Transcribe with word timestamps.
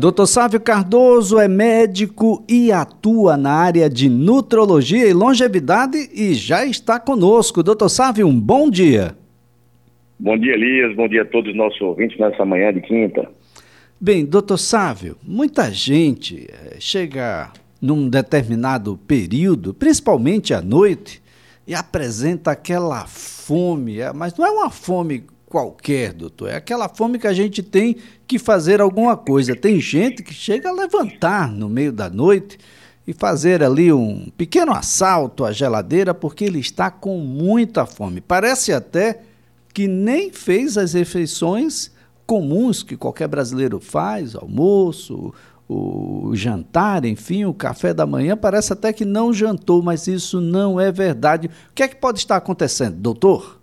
Dr. 0.00 0.24
Sávio 0.24 0.58
Cardoso 0.58 1.38
é 1.38 1.46
médico 1.46 2.42
e 2.48 2.72
atua 2.72 3.36
na 3.36 3.52
área 3.52 3.86
de 3.86 4.08
nutrologia 4.08 5.06
e 5.06 5.12
longevidade 5.12 5.98
e 6.14 6.32
já 6.32 6.64
está 6.64 6.98
conosco. 6.98 7.62
Dr. 7.62 7.88
Sávio, 7.88 8.26
um 8.26 8.40
bom 8.40 8.70
dia. 8.70 9.14
Bom 10.18 10.38
dia, 10.38 10.54
Elias. 10.54 10.96
Bom 10.96 11.06
dia 11.06 11.20
a 11.20 11.24
todos 11.26 11.50
os 11.50 11.56
nossos 11.56 11.78
ouvintes 11.82 12.18
nessa 12.18 12.46
manhã 12.46 12.72
de 12.72 12.80
quinta. 12.80 13.30
Bem, 14.00 14.24
doutor 14.24 14.56
Sávio, 14.56 15.18
muita 15.22 15.70
gente 15.70 16.48
eh, 16.48 16.76
chega 16.80 17.52
num 17.78 18.08
determinado 18.08 18.98
período, 19.06 19.74
principalmente 19.74 20.54
à 20.54 20.62
noite, 20.62 21.22
e 21.66 21.74
apresenta 21.74 22.52
aquela 22.52 23.06
fome, 23.06 24.00
eh, 24.00 24.14
mas 24.14 24.34
não 24.34 24.46
é 24.46 24.50
uma 24.50 24.70
fome 24.70 25.24
qualquer, 25.50 26.12
doutor. 26.12 26.48
É 26.48 26.54
aquela 26.54 26.88
fome 26.88 27.18
que 27.18 27.26
a 27.26 27.32
gente 27.32 27.60
tem 27.60 27.96
que 28.24 28.38
fazer 28.38 28.80
alguma 28.80 29.16
coisa. 29.16 29.56
Tem 29.56 29.80
gente 29.80 30.22
que 30.22 30.32
chega 30.32 30.68
a 30.68 30.72
levantar 30.72 31.50
no 31.50 31.68
meio 31.68 31.92
da 31.92 32.08
noite 32.08 32.56
e 33.04 33.12
fazer 33.12 33.60
ali 33.60 33.92
um 33.92 34.30
pequeno 34.36 34.72
assalto 34.72 35.44
à 35.44 35.50
geladeira 35.50 36.14
porque 36.14 36.44
ele 36.44 36.60
está 36.60 36.88
com 36.88 37.18
muita 37.18 37.84
fome. 37.84 38.20
Parece 38.20 38.72
até 38.72 39.22
que 39.74 39.88
nem 39.88 40.32
fez 40.32 40.78
as 40.78 40.92
refeições 40.92 41.90
comuns 42.24 42.84
que 42.84 42.96
qualquer 42.96 43.26
brasileiro 43.26 43.80
faz, 43.80 44.36
almoço, 44.36 45.34
o 45.68 46.30
jantar, 46.32 47.04
enfim, 47.04 47.44
o 47.44 47.52
café 47.52 47.92
da 47.92 48.06
manhã, 48.06 48.36
parece 48.36 48.72
até 48.72 48.92
que 48.92 49.04
não 49.04 49.32
jantou, 49.32 49.82
mas 49.82 50.06
isso 50.06 50.40
não 50.40 50.80
é 50.80 50.92
verdade. 50.92 51.48
O 51.48 51.74
que 51.74 51.82
é 51.82 51.88
que 51.88 51.96
pode 51.96 52.20
estar 52.20 52.36
acontecendo, 52.36 52.96
doutor? 52.96 53.59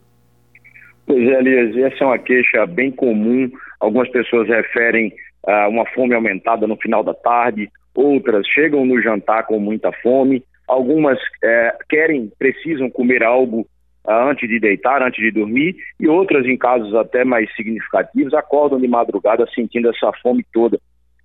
Pois 1.07 1.25
é, 1.25 1.39
Elias, 1.39 1.77
essa 1.77 2.03
é 2.03 2.07
uma 2.07 2.19
queixa 2.19 2.65
bem 2.65 2.91
comum. 2.91 3.49
Algumas 3.79 4.09
pessoas 4.09 4.49
referem 4.49 5.13
a 5.47 5.65
uh, 5.65 5.71
uma 5.71 5.85
fome 5.91 6.13
aumentada 6.13 6.67
no 6.67 6.75
final 6.75 7.01
da 7.01 7.13
tarde, 7.13 7.69
outras 7.95 8.45
chegam 8.45 8.85
no 8.85 9.01
jantar 9.01 9.47
com 9.47 9.57
muita 9.57 9.89
fome, 10.03 10.43
algumas 10.67 11.17
uh, 11.17 11.77
querem, 11.87 12.29
precisam 12.37 12.89
comer 12.89 13.23
algo 13.23 13.61
uh, 14.05 14.29
antes 14.29 14.49
de 14.49 14.59
deitar, 14.59 15.01
antes 15.01 15.23
de 15.23 15.31
dormir, 15.31 15.77
e 15.97 16.09
outras, 16.09 16.45
em 16.45 16.57
casos 16.57 16.93
até 16.93 17.23
mais 17.23 17.49
significativos, 17.55 18.33
acordam 18.33 18.77
de 18.77 18.87
madrugada 18.89 19.47
sentindo 19.55 19.89
essa 19.89 20.11
fome 20.21 20.45
toda. 20.51 20.77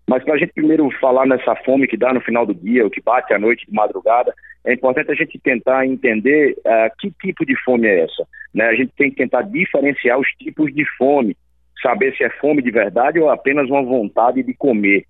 Mas 0.09 0.23
para 0.23 0.35
a 0.35 0.39
gente 0.39 0.53
primeiro 0.53 0.89
falar 1.01 1.27
nessa 1.27 1.57
fome 1.65 1.89
que 1.89 1.97
dá 1.97 2.13
no 2.13 2.21
final 2.21 2.47
do 2.47 2.55
dia, 2.55 2.87
o 2.87 2.91
que 2.91 3.01
bate 3.01 3.35
à 3.35 3.39
noite 3.39 3.67
de 3.67 3.75
madrugada, 3.75 4.33
é 4.65 4.75
importante 4.75 5.11
a 5.11 5.15
gente 5.15 5.41
tentar 5.41 5.85
entender 5.87 6.53
uh, 6.59 6.89
que 7.01 7.11
tipo 7.21 7.45
de 7.45 7.57
fome 7.65 7.89
é 7.89 8.05
essa. 8.05 8.25
Né? 8.55 8.65
A 8.67 8.75
gente 8.75 8.93
tem 8.97 9.11
que 9.11 9.17
tentar 9.17 9.43
diferenciar 9.43 10.19
os 10.19 10.29
tipos 10.39 10.73
de 10.75 10.85
fome, 10.97 11.37
saber 11.83 12.15
se 12.17 12.25
é 12.25 12.31
fome 12.31 12.63
de 12.63 12.71
verdade 12.71 13.19
ou 13.19 13.31
apenas 13.31 13.69
uma 13.69 13.83
vontade 13.83 14.43
de 14.43 14.55
comer. 14.55 15.05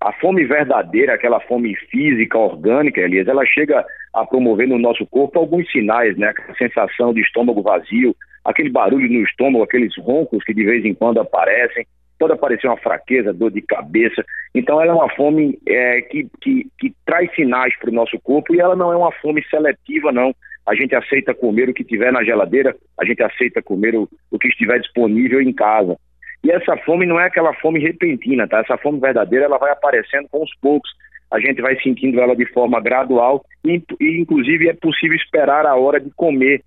A 0.00 0.12
fome 0.12 0.44
verdadeira, 0.44 1.14
aquela 1.14 1.40
fome 1.40 1.74
física, 1.90 2.38
orgânica, 2.38 3.00
Elias, 3.00 3.26
ela 3.26 3.44
chega 3.44 3.84
a 4.14 4.24
promover 4.24 4.68
no 4.68 4.78
nosso 4.78 5.04
corpo 5.06 5.38
alguns 5.38 5.68
sinais, 5.70 6.16
né? 6.16 6.28
Aquela 6.28 6.54
sensação 6.54 7.12
de 7.12 7.20
estômago 7.20 7.62
vazio, 7.62 8.14
aquele 8.44 8.70
barulho 8.70 9.08
no 9.10 9.24
estômago, 9.24 9.64
aqueles 9.64 9.96
roncos 9.98 10.44
que 10.44 10.54
de 10.54 10.64
vez 10.64 10.84
em 10.84 10.94
quando 10.94 11.20
aparecem, 11.20 11.84
pode 12.18 12.32
aparecer 12.32 12.66
uma 12.66 12.76
fraqueza, 12.76 13.32
dor 13.32 13.50
de 13.50 13.62
cabeça. 13.62 14.24
Então, 14.54 14.80
ela 14.80 14.92
é 14.92 14.94
uma 14.94 15.14
fome 15.14 15.58
é, 15.66 16.00
que, 16.02 16.28
que, 16.40 16.66
que 16.78 16.92
traz 17.06 17.32
sinais 17.34 17.76
para 17.78 17.90
o 17.90 17.94
nosso 17.94 18.18
corpo 18.20 18.54
e 18.54 18.60
ela 18.60 18.74
não 18.74 18.92
é 18.92 18.96
uma 18.96 19.12
fome 19.12 19.42
seletiva, 19.48 20.10
não. 20.12 20.34
A 20.68 20.74
gente 20.74 20.94
aceita 20.94 21.34
comer 21.34 21.70
o 21.70 21.72
que 21.72 21.82
tiver 21.82 22.12
na 22.12 22.22
geladeira, 22.22 22.76
a 23.00 23.04
gente 23.06 23.22
aceita 23.22 23.62
comer 23.62 23.96
o, 23.96 24.06
o 24.30 24.38
que 24.38 24.48
estiver 24.48 24.78
disponível 24.78 25.40
em 25.40 25.50
casa. 25.50 25.96
E 26.44 26.50
essa 26.50 26.76
fome 26.84 27.06
não 27.06 27.18
é 27.18 27.24
aquela 27.24 27.54
fome 27.54 27.80
repentina, 27.80 28.46
tá? 28.46 28.60
Essa 28.60 28.76
fome 28.76 29.00
verdadeira, 29.00 29.46
ela 29.46 29.56
vai 29.56 29.72
aparecendo 29.72 30.28
com 30.30 30.42
os 30.42 30.54
poucos. 30.60 30.90
A 31.32 31.40
gente 31.40 31.62
vai 31.62 31.80
sentindo 31.80 32.20
ela 32.20 32.36
de 32.36 32.44
forma 32.52 32.80
gradual 32.80 33.42
e, 33.64 33.82
e 33.98 34.20
inclusive, 34.20 34.68
é 34.68 34.74
possível 34.74 35.16
esperar 35.16 35.64
a 35.64 35.74
hora 35.74 35.98
de 35.98 36.10
comer. 36.10 36.62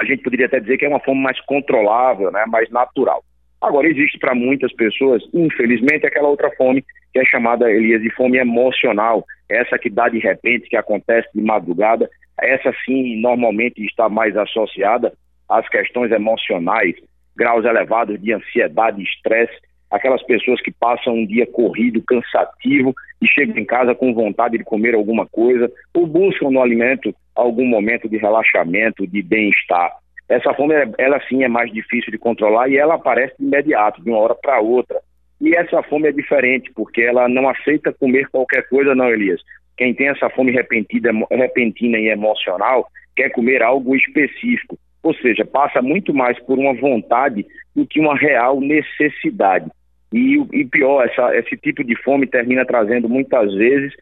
A 0.00 0.04
gente 0.06 0.22
poderia 0.22 0.46
até 0.46 0.58
dizer 0.58 0.78
que 0.78 0.86
é 0.86 0.88
uma 0.88 1.00
fome 1.00 1.20
mais 1.20 1.38
controlável, 1.42 2.32
né? 2.32 2.42
mais 2.46 2.70
natural. 2.70 3.22
Agora, 3.60 3.86
existe 3.86 4.18
para 4.18 4.34
muitas 4.34 4.72
pessoas, 4.72 5.22
infelizmente, 5.34 6.06
aquela 6.06 6.28
outra 6.28 6.50
fome 6.56 6.82
que 7.12 7.18
é 7.18 7.24
chamada, 7.24 7.70
Elias, 7.70 8.00
de 8.00 8.10
fome 8.14 8.38
emocional, 8.38 9.24
essa 9.48 9.78
que 9.78 9.90
dá 9.90 10.08
de 10.08 10.18
repente, 10.18 10.68
que 10.68 10.76
acontece 10.76 11.28
de 11.34 11.42
madrugada, 11.42 12.08
essa 12.40 12.72
sim 12.84 13.20
normalmente 13.20 13.84
está 13.84 14.08
mais 14.08 14.36
associada 14.36 15.12
às 15.48 15.68
questões 15.68 16.10
emocionais, 16.10 16.94
graus 17.36 17.64
elevados 17.64 18.20
de 18.20 18.32
ansiedade 18.32 19.02
estresse, 19.02 19.54
aquelas 19.90 20.22
pessoas 20.24 20.60
que 20.60 20.72
passam 20.72 21.14
um 21.14 21.26
dia 21.26 21.46
corrido, 21.46 22.02
cansativo 22.02 22.94
e 23.22 23.26
chegam 23.28 23.56
em 23.56 23.64
casa 23.64 23.94
com 23.94 24.12
vontade 24.12 24.58
de 24.58 24.64
comer 24.64 24.94
alguma 24.94 25.26
coisa 25.26 25.70
ou 25.94 26.06
buscam 26.06 26.50
no 26.50 26.60
alimento 26.60 27.14
algum 27.34 27.66
momento 27.66 28.08
de 28.08 28.16
relaxamento, 28.16 29.06
de 29.06 29.22
bem-estar. 29.22 29.92
Essa 30.28 30.54
fome, 30.54 30.74
ela 30.98 31.20
sim 31.28 31.44
é 31.44 31.48
mais 31.48 31.70
difícil 31.72 32.10
de 32.10 32.18
controlar 32.18 32.68
e 32.68 32.76
ela 32.76 32.94
aparece 32.94 33.34
de 33.38 33.44
imediato, 33.44 34.02
de 34.02 34.10
uma 34.10 34.18
hora 34.18 34.34
para 34.34 34.60
outra. 34.60 35.00
E 35.40 35.54
essa 35.54 35.82
fome 35.82 36.08
é 36.08 36.12
diferente, 36.12 36.70
porque 36.74 37.02
ela 37.02 37.28
não 37.28 37.48
aceita 37.48 37.92
comer 37.92 38.28
qualquer 38.28 38.66
coisa, 38.68 38.94
não, 38.94 39.10
Elias. 39.10 39.40
Quem 39.76 39.94
tem 39.94 40.08
essa 40.08 40.30
fome 40.30 40.52
repentina, 40.52 41.10
repentina 41.30 41.98
e 41.98 42.08
emocional 42.08 42.88
quer 43.14 43.30
comer 43.30 43.62
algo 43.62 43.94
específico, 43.94 44.78
ou 45.02 45.14
seja, 45.14 45.44
passa 45.44 45.82
muito 45.82 46.12
mais 46.14 46.38
por 46.44 46.58
uma 46.58 46.74
vontade 46.74 47.46
do 47.74 47.86
que 47.86 48.00
uma 48.00 48.16
real 48.16 48.60
necessidade. 48.60 49.70
E, 50.12 50.36
e 50.52 50.64
pior, 50.64 51.04
essa, 51.04 51.36
esse 51.36 51.56
tipo 51.56 51.84
de 51.84 51.94
fome 52.02 52.26
termina 52.26 52.64
trazendo 52.64 53.08
muitas 53.08 53.52
vezes 53.54 53.92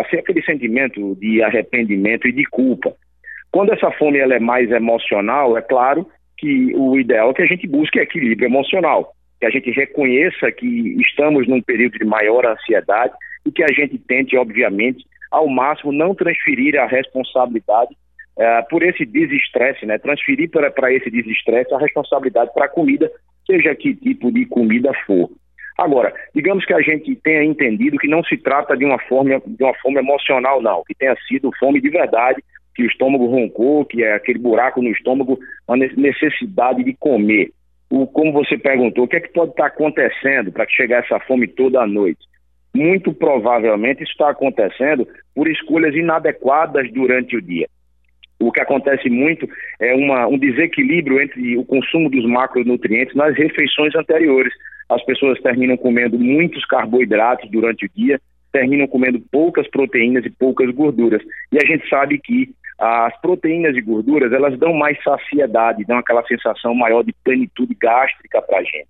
assim, 0.00 0.16
aquele 0.16 0.42
sentimento 0.42 1.14
de 1.16 1.42
arrependimento 1.42 2.28
e 2.28 2.32
de 2.32 2.44
culpa. 2.44 2.92
Quando 3.50 3.72
essa 3.72 3.90
fome 3.92 4.18
ela 4.18 4.34
é 4.34 4.40
mais 4.40 4.70
emocional, 4.70 5.56
é 5.56 5.62
claro 5.62 6.08
que 6.36 6.74
o 6.74 6.98
ideal 6.98 7.30
é 7.30 7.34
que 7.34 7.42
a 7.42 7.46
gente 7.46 7.66
busque 7.66 7.98
equilíbrio 7.98 8.46
emocional, 8.46 9.12
que 9.44 9.46
a 9.46 9.50
gente 9.50 9.70
reconheça 9.70 10.50
que 10.52 10.96
estamos 11.00 11.46
num 11.46 11.60
período 11.60 11.98
de 11.98 12.04
maior 12.04 12.46
ansiedade 12.46 13.12
e 13.46 13.52
que 13.52 13.62
a 13.62 13.68
gente 13.68 13.98
tente, 13.98 14.36
obviamente, 14.36 15.04
ao 15.30 15.46
máximo 15.48 15.92
não 15.92 16.14
transferir 16.14 16.80
a 16.80 16.86
responsabilidade 16.86 17.94
uh, 18.38 18.68
por 18.70 18.82
esse 18.82 19.04
desestresse, 19.04 19.84
né? 19.84 19.98
Transferir 19.98 20.50
para 20.50 20.92
esse 20.92 21.10
desestresse 21.10 21.74
a 21.74 21.78
responsabilidade 21.78 22.52
para 22.54 22.66
a 22.66 22.68
comida, 22.68 23.10
seja 23.46 23.74
que 23.74 23.94
tipo 23.94 24.32
de 24.32 24.46
comida 24.46 24.92
for. 25.06 25.28
Agora, 25.76 26.14
digamos 26.34 26.64
que 26.64 26.72
a 26.72 26.80
gente 26.80 27.14
tenha 27.16 27.44
entendido 27.44 27.98
que 27.98 28.08
não 28.08 28.22
se 28.24 28.38
trata 28.38 28.76
de 28.76 28.84
uma 28.84 28.98
fome, 29.00 29.38
de 29.46 29.62
uma 29.62 29.74
fome 29.74 29.98
emocional, 29.98 30.62
não, 30.62 30.84
que 30.86 30.94
tenha 30.94 31.16
sido 31.28 31.50
fome 31.58 31.80
de 31.80 31.90
verdade, 31.90 32.42
que 32.74 32.84
o 32.84 32.86
estômago 32.86 33.26
roncou, 33.26 33.84
que 33.84 34.02
é 34.02 34.14
aquele 34.14 34.38
buraco 34.38 34.80
no 34.80 34.88
estômago, 34.88 35.38
uma 35.68 35.76
necessidade 35.76 36.82
de 36.82 36.94
comer. 36.94 37.50
O, 37.90 38.06
como 38.06 38.32
você 38.32 38.58
perguntou, 38.58 39.04
o 39.04 39.08
que 39.08 39.16
é 39.16 39.20
que 39.20 39.32
pode 39.32 39.50
estar 39.50 39.66
acontecendo 39.66 40.50
para 40.50 40.66
chegar 40.68 41.04
essa 41.04 41.20
fome 41.20 41.46
toda 41.46 41.80
a 41.80 41.86
noite? 41.86 42.20
Muito 42.74 43.12
provavelmente 43.12 44.02
isso 44.02 44.12
está 44.12 44.30
acontecendo 44.30 45.06
por 45.34 45.48
escolhas 45.48 45.94
inadequadas 45.94 46.90
durante 46.92 47.36
o 47.36 47.42
dia. 47.42 47.68
O 48.40 48.50
que 48.50 48.60
acontece 48.60 49.08
muito 49.08 49.48
é 49.80 49.94
uma, 49.94 50.26
um 50.26 50.36
desequilíbrio 50.36 51.20
entre 51.20 51.56
o 51.56 51.64
consumo 51.64 52.10
dos 52.10 52.26
macronutrientes 52.26 53.14
nas 53.14 53.36
refeições 53.36 53.94
anteriores. 53.94 54.52
As 54.88 55.02
pessoas 55.04 55.40
terminam 55.40 55.76
comendo 55.76 56.18
muitos 56.18 56.64
carboidratos 56.66 57.48
durante 57.50 57.86
o 57.86 57.90
dia, 57.94 58.20
terminam 58.52 58.86
comendo 58.86 59.20
poucas 59.30 59.68
proteínas 59.68 60.24
e 60.24 60.30
poucas 60.30 60.68
gorduras. 60.70 61.22
E 61.52 61.58
a 61.58 61.64
gente 61.64 61.88
sabe 61.88 62.18
que 62.18 62.50
as 62.78 63.20
proteínas 63.20 63.76
e 63.76 63.80
gorduras, 63.80 64.32
elas 64.32 64.58
dão 64.58 64.72
mais 64.72 65.00
saciedade, 65.02 65.84
dão 65.84 65.98
aquela 65.98 66.24
sensação 66.26 66.74
maior 66.74 67.02
de 67.02 67.12
plenitude 67.24 67.74
gástrica 67.74 68.42
para 68.42 68.58
a 68.58 68.62
gente. 68.62 68.88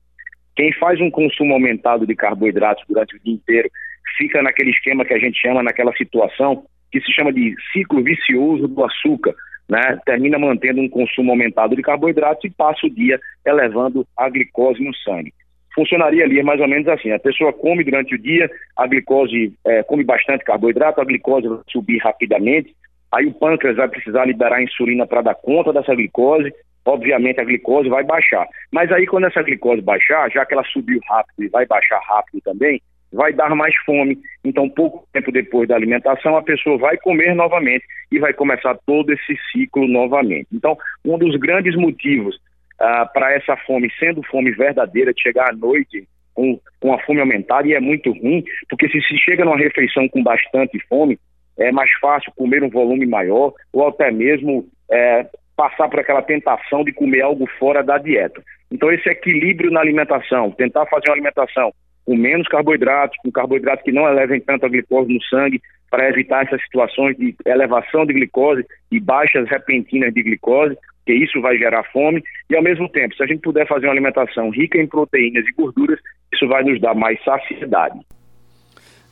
Quem 0.57 0.73
faz 0.75 1.01
um 1.01 1.11
consumo 1.11 1.55
aumentado 1.55 2.07
de 2.07 2.15
carboidratos 2.15 2.85
durante 2.89 3.17
o 3.17 3.21
dia 3.21 3.35
inteiro 3.35 3.69
fica 4.17 4.43
naquele 4.43 4.71
esquema 4.71 5.05
que 5.05 5.13
a 5.13 5.19
gente 5.19 5.41
chama, 5.41 5.63
naquela 5.63 5.93
situação 5.95 6.65
que 6.91 7.01
se 7.01 7.13
chama 7.13 7.33
de 7.33 7.55
ciclo 7.73 8.03
vicioso 8.03 8.69
do 8.69 8.85
açúcar, 8.85 9.35
né? 9.69 9.99
Termina 10.07 10.39
mantendo 10.39 10.81
um 10.81 10.89
consumo 10.89 11.33
aumentado 11.33 11.75
de 11.75 11.83
carboidratos 11.83 12.45
e 12.45 12.51
passa 12.51 12.87
o 12.87 12.91
dia 12.91 13.19
elevando 13.45 14.07
a 14.17 14.29
glicose 14.29 14.83
no 14.83 14.95
sangue. 14.95 15.33
Funcionaria 15.75 16.25
ali 16.25 16.41
mais 16.43 16.61
ou 16.61 16.69
menos 16.69 16.87
assim: 16.87 17.11
a 17.11 17.19
pessoa 17.19 17.53
come 17.53 17.83
durante 17.83 18.15
o 18.15 18.19
dia, 18.19 18.49
a 18.77 18.87
glicose 18.87 19.53
é, 19.67 19.83
come 19.83 20.05
bastante 20.05 20.45
carboidrato, 20.45 21.01
a 21.01 21.05
glicose 21.05 21.49
vai 21.49 21.59
subir 21.69 21.99
rapidamente, 21.99 22.73
Aí 23.15 23.27
o 23.27 23.33
pâncreas 23.33 23.77
vai 23.77 23.89
precisar 23.89 24.25
liberar 24.25 24.63
insulina 24.63 25.07
para 25.07 25.23
dar 25.23 25.35
conta 25.37 25.73
dessa 25.73 25.95
glicose, 25.95 26.53
obviamente 26.85 27.41
a 27.41 27.45
glicose 27.45 27.89
vai 27.89 28.03
baixar. 28.03 28.47
Mas 28.73 28.91
aí 28.91 29.07
quando 29.07 29.27
essa 29.27 29.43
glicose 29.43 29.81
baixar, 29.81 30.29
já 30.31 30.45
que 30.45 30.53
ela 30.53 30.65
subiu 30.65 30.99
rápido 31.09 31.45
e 31.45 31.49
vai 31.49 31.65
baixar 31.65 32.01
rápido 32.01 32.41
também, 32.43 32.81
vai 33.13 33.33
dar 33.33 33.55
mais 33.55 33.75
fome. 33.87 34.19
Então, 34.45 34.69
pouco 34.69 35.07
tempo 35.13 35.31
depois 35.31 35.69
da 35.69 35.77
alimentação, 35.77 36.37
a 36.37 36.43
pessoa 36.43 36.77
vai 36.77 36.97
comer 36.97 37.35
novamente 37.35 37.85
e 38.11 38.19
vai 38.19 38.33
começar 38.33 38.77
todo 38.85 39.13
esse 39.13 39.39
ciclo 39.53 39.87
novamente. 39.87 40.49
Então, 40.53 40.77
um 41.05 41.17
dos 41.17 41.37
grandes 41.37 41.77
motivos 41.77 42.35
uh, 42.35 43.13
para 43.13 43.33
essa 43.33 43.57
fome, 43.59 43.89
sendo 44.01 44.23
fome 44.25 44.51
verdadeira, 44.51 45.15
de 45.15 45.23
chegar 45.23 45.51
à 45.51 45.53
noite, 45.53 46.09
com, 46.35 46.59
com 46.81 46.93
a 46.93 46.99
fome 47.03 47.21
aumentada 47.21 47.69
e 47.69 47.75
é 47.75 47.81
muito 47.81 48.11
ruim, 48.11 48.43
porque 48.69 48.89
se 48.89 49.01
se 49.03 49.17
chega 49.19 49.45
numa 49.45 49.57
refeição 49.57 50.09
com 50.09 50.21
bastante 50.21 50.81
fome, 50.89 51.17
é 51.59 51.71
mais 51.73 51.91
fácil 52.01 52.33
comer 52.37 52.63
um 52.63 52.71
volume 52.71 53.07
maior 53.07 53.53
ou 53.73 53.89
até 53.89 54.11
mesmo 54.11 54.67
é, 54.91 55.27
passar 55.57 55.89
por 55.89 56.01
aquela 56.01 56.23
tentação 56.23 56.85
de 56.85 56.93
comer 56.93 57.23
algo 57.23 57.47
fora 57.59 57.83
da 57.83 57.99
dieta. 57.99 58.43
Então, 58.71 58.91
esse 58.91 59.09
equilíbrio 59.09 59.71
na 59.71 59.81
alimentação, 59.81 60.51
tentar 60.51 60.87
fazer 60.87 61.09
uma 61.09 61.15
alimentação 61.15 61.73
com 62.05 62.17
menos 62.17 62.47
carboidratos, 62.49 63.17
com 63.23 63.31
carboidratos 63.31 63.85
que 63.85 63.93
não 63.93 64.07
elevem 64.07 64.41
tanto 64.41 64.67
a 64.67 64.69
glicose 64.69 65.13
no 65.13 65.23
sangue, 65.23 65.61
para 65.91 66.09
evitar 66.09 66.45
essas 66.45 66.61
situações 66.63 67.17
de 67.17 67.35
elevação 67.47 68.05
de 68.05 68.13
glicose 68.13 68.65
e 68.91 68.99
baixas 68.99 69.49
repentinas 69.49 70.13
de 70.13 70.23
glicose, 70.23 70.77
que 71.07 71.13
isso 71.13 71.41
vai 71.41 71.57
gerar 71.57 71.85
fome, 71.85 72.23
e 72.51 72.57
ao 72.57 72.63
mesmo 72.63 72.89
tempo, 72.89 73.15
se 73.15 73.23
a 73.23 73.27
gente 73.27 73.43
puder 73.43 73.67
fazer 73.69 73.87
uma 73.87 73.93
alimentação 73.93 74.51
rica 74.51 74.79
em 74.79 74.89
proteínas 74.89 75.47
e 75.47 75.53
gorduras, 75.53 76.01
isso 76.33 76.49
vai 76.49 76.65
nos 76.65 76.81
dar 76.81 76.95
mais 76.95 77.23
saciedade. 77.23 78.01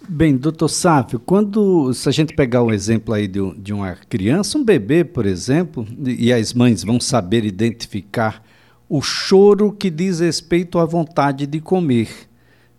Bem, 0.08 0.37
doutor 0.37 0.69
Sávio, 0.69 1.20
quando 1.20 1.94
se 1.94 2.08
a 2.08 2.12
gente 2.12 2.34
pegar 2.34 2.62
um 2.62 2.72
exemplo 2.72 3.14
aí 3.14 3.28
de, 3.28 3.38
de 3.54 3.72
uma 3.72 3.94
criança, 4.08 4.58
um 4.58 4.64
bebê, 4.64 5.04
por 5.04 5.25
exemplo, 5.25 5.87
e 6.04 6.32
as 6.32 6.52
mães 6.52 6.82
vão 6.82 6.99
saber 6.99 7.44
identificar 7.44 8.43
o 8.88 9.00
choro 9.00 9.72
que 9.72 9.88
diz 9.88 10.19
respeito 10.19 10.78
à 10.78 10.84
vontade 10.84 11.46
de 11.46 11.60
comer. 11.60 12.08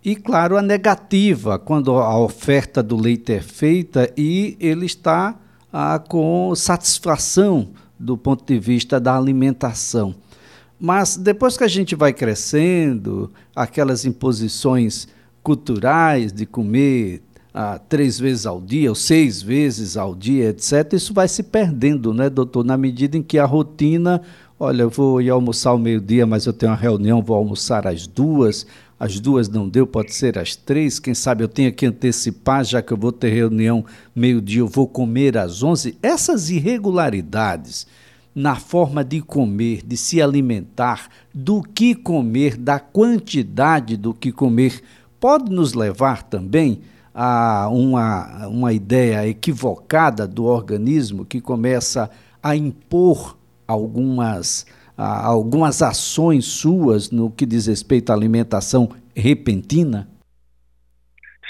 E, 0.04 0.18
claro, 0.18 0.58
a 0.58 0.62
negativa, 0.62 1.58
quando 1.58 1.94
a 1.94 2.20
oferta 2.20 2.84
do 2.84 2.98
leite 2.98 3.32
é 3.32 3.42
feita 3.42 4.12
e 4.18 4.58
ele 4.60 4.86
está 4.86 5.40
ah, 5.72 5.98
com 5.98 6.54
satisfação 6.56 7.70
do 7.98 8.18
ponto 8.18 8.46
de 8.46 8.60
vista 8.60 9.00
da 9.00 9.18
alimentação. 9.18 10.14
Mas 10.78 11.16
depois 11.16 11.56
que 11.56 11.64
a 11.64 11.70
gente 11.70 11.96
vai 11.96 12.12
crescendo, 12.12 13.32
aquelas 13.56 14.04
imposições 14.04 15.08
culturais 15.44 16.32
de 16.32 16.46
comer 16.46 17.22
ah, 17.54 17.78
três 17.78 18.20
vezes 18.20 18.46
ao 18.46 18.60
dia, 18.60 18.90
ou 18.90 18.96
seis 18.96 19.42
vezes 19.42 19.96
ao 19.96 20.16
dia, 20.16 20.50
etc., 20.50 20.94
isso 20.94 21.14
vai 21.14 21.28
se 21.28 21.44
perdendo, 21.44 22.14
né, 22.14 22.30
doutor? 22.30 22.64
Na 22.64 22.78
medida 22.78 23.16
em 23.16 23.22
que 23.22 23.38
a 23.38 23.46
rotina, 23.46 24.22
olha, 24.60 24.84
eu 24.84 24.90
vou 24.90 25.22
ir 25.22 25.30
almoçar 25.30 25.70
ao 25.70 25.78
meio-dia, 25.78 26.26
mas 26.26 26.46
eu 26.46 26.54
tenho 26.54 26.72
uma 26.72 26.78
reunião, 26.78 27.22
vou 27.22 27.36
almoçar 27.36 27.86
às 27.86 28.08
duas, 28.08 28.66
às 29.00 29.20
duas 29.20 29.50
não 29.50 29.70
deu, 29.70 29.86
pode 29.86 30.14
ser 30.16 30.40
às 30.40 30.56
três, 30.56 30.98
quem 30.98 31.14
sabe 31.14 31.44
eu 31.44 31.48
tenho 31.48 31.72
que 31.72 31.86
antecipar, 31.86 32.64
já 32.64 32.82
que 32.82 32.92
eu 32.92 32.98
vou 32.98 33.12
ter 33.12 33.30
reunião 33.30 33.86
meio-dia, 34.16 34.62
eu 34.62 34.68
vou 34.68 34.88
comer 34.88 35.38
às 35.38 35.62
onze. 35.62 35.96
Essas 36.02 36.50
irregularidades 36.50 37.86
na 38.34 38.56
forma 38.56 39.04
de 39.04 39.22
comer, 39.22 39.82
de 39.86 39.96
se 39.96 40.22
alimentar, 40.22 41.08
do 41.32 41.62
que 41.62 41.94
comer, 41.94 42.58
da 42.58 42.80
quantidade 42.80 43.96
do 43.96 44.12
que 44.14 44.32
comer, 44.32 44.82
pode 45.24 45.50
nos 45.50 45.74
levar 45.74 46.22
também 46.22 46.82
a 47.16 47.70
uma, 47.72 48.46
uma 48.50 48.74
ideia 48.74 49.26
equivocada 49.26 50.28
do 50.28 50.44
organismo 50.44 51.24
que 51.24 51.40
começa 51.40 52.10
a 52.44 52.58
impor 52.58 53.38
algumas 53.66 54.66
a, 54.98 55.26
algumas 55.26 55.82
ações 55.82 56.44
suas 56.44 57.10
no 57.10 57.32
que 57.32 57.46
diz 57.46 57.68
respeito 57.68 58.12
à 58.12 58.14
alimentação 58.14 58.90
repentina? 59.16 60.10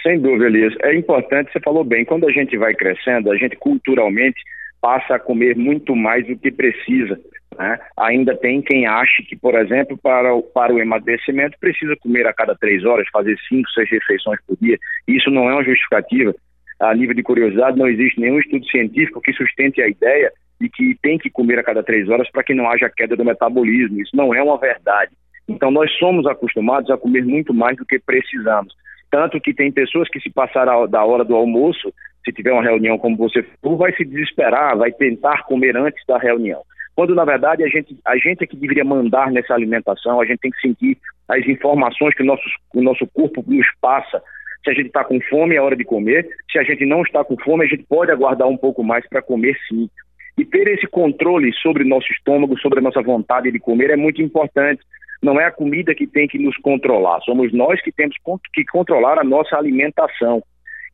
Sem 0.03 0.19
dúvida, 0.19 0.45
Elias. 0.45 0.75
É 0.83 0.95
importante, 0.95 1.51
você 1.51 1.59
falou 1.59 1.83
bem, 1.83 2.05
quando 2.05 2.27
a 2.27 2.31
gente 2.31 2.55
vai 2.55 2.75
crescendo, 2.75 3.31
a 3.31 3.37
gente 3.37 3.55
culturalmente 3.55 4.39
passa 4.79 5.15
a 5.15 5.19
comer 5.19 5.55
muito 5.57 5.95
mais 5.95 6.27
do 6.27 6.37
que 6.37 6.51
precisa. 6.51 7.19
Né? 7.57 7.79
Ainda 7.97 8.35
tem 8.35 8.61
quem 8.61 8.85
ache 8.88 9.23
que, 9.23 9.35
por 9.35 9.55
exemplo, 9.55 9.97
para 9.97 10.33
o, 10.33 10.41
para 10.41 10.73
o 10.73 10.79
emagrecimento 10.79 11.57
precisa 11.59 11.95
comer 11.97 12.27
a 12.27 12.33
cada 12.33 12.55
três 12.55 12.85
horas, 12.85 13.07
fazer 13.11 13.38
cinco, 13.47 13.69
seis 13.71 13.89
refeições 13.89 14.39
por 14.47 14.57
dia. 14.61 14.77
Isso 15.07 15.29
não 15.29 15.50
é 15.50 15.53
uma 15.53 15.63
justificativa. 15.63 16.33
A 16.79 16.94
nível 16.94 17.15
de 17.15 17.23
curiosidade, 17.23 17.77
não 17.77 17.88
existe 17.88 18.19
nenhum 18.19 18.39
estudo 18.39 18.65
científico 18.67 19.21
que 19.21 19.33
sustente 19.33 19.81
a 19.81 19.88
ideia 19.88 20.31
de 20.59 20.69
que 20.69 20.97
tem 21.01 21.17
que 21.17 21.29
comer 21.29 21.59
a 21.59 21.63
cada 21.63 21.83
três 21.83 22.09
horas 22.09 22.29
para 22.31 22.44
que 22.44 22.53
não 22.53 22.69
haja 22.69 22.89
queda 22.89 23.15
do 23.15 23.25
metabolismo. 23.25 24.01
Isso 24.01 24.15
não 24.15 24.33
é 24.33 24.41
uma 24.41 24.57
verdade. 24.57 25.11
Então, 25.47 25.71
nós 25.71 25.91
somos 25.97 26.25
acostumados 26.25 26.89
a 26.89 26.97
comer 26.97 27.23
muito 27.25 27.53
mais 27.53 27.77
do 27.77 27.85
que 27.85 27.99
precisamos. 27.99 28.73
Tanto 29.11 29.39
que 29.39 29.53
tem 29.53 29.71
pessoas 29.71 30.09
que, 30.09 30.19
se 30.19 30.29
passar 30.29 30.65
da 30.88 31.03
hora 31.03 31.23
do 31.23 31.35
almoço, 31.35 31.94
se 32.25 32.31
tiver 32.31 32.51
uma 32.51 32.63
reunião 32.63 32.97
como 32.97 33.17
você 33.17 33.44
falou, 33.61 33.77
vai 33.77 33.94
se 33.94 34.06
desesperar, 34.06 34.77
vai 34.77 34.91
tentar 34.91 35.44
comer 35.44 35.75
antes 35.75 36.03
da 36.07 36.17
reunião. 36.17 36.61
Quando, 36.95 37.16
na 37.16 37.25
verdade, 37.25 37.63
a 37.63 37.68
gente, 37.68 37.98
a 38.06 38.16
gente 38.18 38.44
é 38.44 38.48
que 38.48 38.56
deveria 38.56 38.84
mandar 38.84 39.31
nessa 39.31 39.54
alimentação, 39.54 40.22
a 40.22 40.25
gente 40.25 40.40
tem 40.40 40.51
que 40.51 40.62
sentir 40.62 40.98
as 41.28 41.45
informações 41.48 42.13
que 42.16 42.22
o 42.22 42.25
nosso, 42.25 42.44
o 42.74 42.81
nosso 42.81 43.07
corpo 43.07 43.44
nos 43.48 43.68
passa. 43.81 44.22
Se 44.63 44.69
a 44.69 44.74
gente 44.74 44.88
está 44.88 45.04
com 45.04 45.19
fome, 45.22 45.56
é 45.56 45.62
hora 45.62 45.75
de 45.75 45.84
comer. 45.84 46.28
Se 46.51 46.60
a 46.60 46.63
gente 46.63 46.86
não 46.86 47.01
está 47.01 47.24
com 47.24 47.36
fome, 47.38 47.66
a 47.66 47.68
gente 47.68 47.84
pode 47.84 48.12
aguardar 48.12 48.48
um 48.48 48.57
pouco 48.57 48.84
mais 48.84 49.07
para 49.10 49.22
comer 49.22 49.57
sim. 49.68 49.90
E 50.38 50.45
ter 50.45 50.68
esse 50.68 50.88
controle 50.88 51.51
sobre 51.62 51.84
o 51.84 51.88
nosso 51.88 52.12
estômago, 52.12 52.57
sobre 52.60 52.80
a 52.80 52.81
nossa 52.81 53.01
vontade 53.01 53.51
de 53.51 53.60
comer 53.60 53.90
é 53.90 53.95
muito 53.95 54.22
importante. 54.22 54.81
Não 55.22 55.40
é 55.40 55.45
a 55.45 55.51
comida 55.51 55.95
que 55.95 56.06
tem 56.06 56.28
que 56.28 56.38
nos 56.38 56.57
controlar, 56.57 57.22
somos 57.22 57.54
nós 57.54 57.81
que 57.81 57.92
temos 57.92 58.16
que 58.54 58.66
controlar 58.66 59.18
a 59.18 59.24
nossa 59.24 59.56
alimentação. 59.56 60.44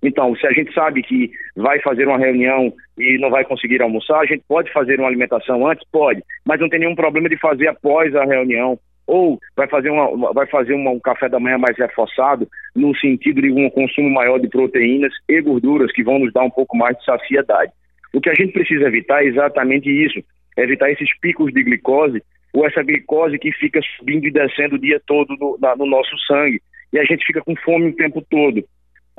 Então, 0.02 0.34
se 0.36 0.48
a 0.48 0.52
gente 0.52 0.74
sabe 0.74 1.04
que 1.04 1.30
vai 1.56 1.80
fazer 1.82 2.08
uma 2.08 2.18
reunião 2.18 2.74
e 2.98 3.18
não 3.20 3.30
vai 3.30 3.44
conseguir 3.44 3.82
almoçar, 3.82 4.20
a 4.20 4.26
gente 4.26 4.44
pode 4.48 4.72
fazer 4.72 5.00
uma 5.00 5.10
alimentação 5.10 5.68
antes? 5.68 5.86
Pode, 5.92 6.24
mas 6.46 6.60
não 6.60 6.70
tem 6.70 6.80
nenhum 6.80 6.96
problema 6.96 7.28
de 7.28 7.38
fazer 7.38 7.68
após 7.68 8.16
a 8.16 8.24
reunião. 8.24 8.80
Ou 9.06 9.40
vai 9.58 9.68
fazer, 9.68 9.90
uma, 9.90 10.34
vai 10.34 10.46
fazer 10.46 10.74
uma, 10.74 10.92
um 10.92 11.00
café 11.00 11.28
da 11.28 11.40
manhã 11.40 11.58
mais 11.58 11.76
reforçado, 11.78 12.48
no 12.76 12.96
sentido 12.96 13.42
de 13.42 13.52
um 13.52 13.70
consumo 13.72 14.10
maior 14.10 14.40
de 14.40 14.48
proteínas 14.48 15.12
e 15.28 15.42
gorduras, 15.42 15.92
que 15.92 16.04
vão 16.04 16.20
nos 16.20 16.32
dar 16.32 16.44
um 16.44 16.50
pouco 16.50 16.78
mais 16.78 16.96
de 16.98 17.04
saciedade. 17.04 17.72
O 18.14 18.22
que 18.22 18.30
a 18.30 18.36
gente 18.36 18.54
precisa 18.54 18.88
evitar 18.88 19.24
é 19.24 19.28
exatamente 19.28 19.90
isso, 19.90 20.24
evitar 20.56 20.92
esses 20.92 21.10
picos 21.20 21.52
de 21.52 21.64
glicose 21.64 22.22
ou 22.54 22.66
essa 22.66 22.84
glicose 22.84 23.38
que 23.38 23.52
fica 23.52 23.80
subindo 23.98 24.26
e 24.26 24.32
descendo 24.32 24.76
o 24.76 24.80
dia 24.80 25.02
todo 25.06 25.36
no, 25.40 25.58
na, 25.60 25.76
no 25.76 25.86
nosso 25.86 26.16
sangue. 26.28 26.62
E 26.94 27.00
a 27.00 27.04
gente 27.04 27.26
fica 27.26 27.42
com 27.42 27.56
fome 27.56 27.90
o 27.90 27.96
tempo 27.96 28.24
todo. 28.30 28.64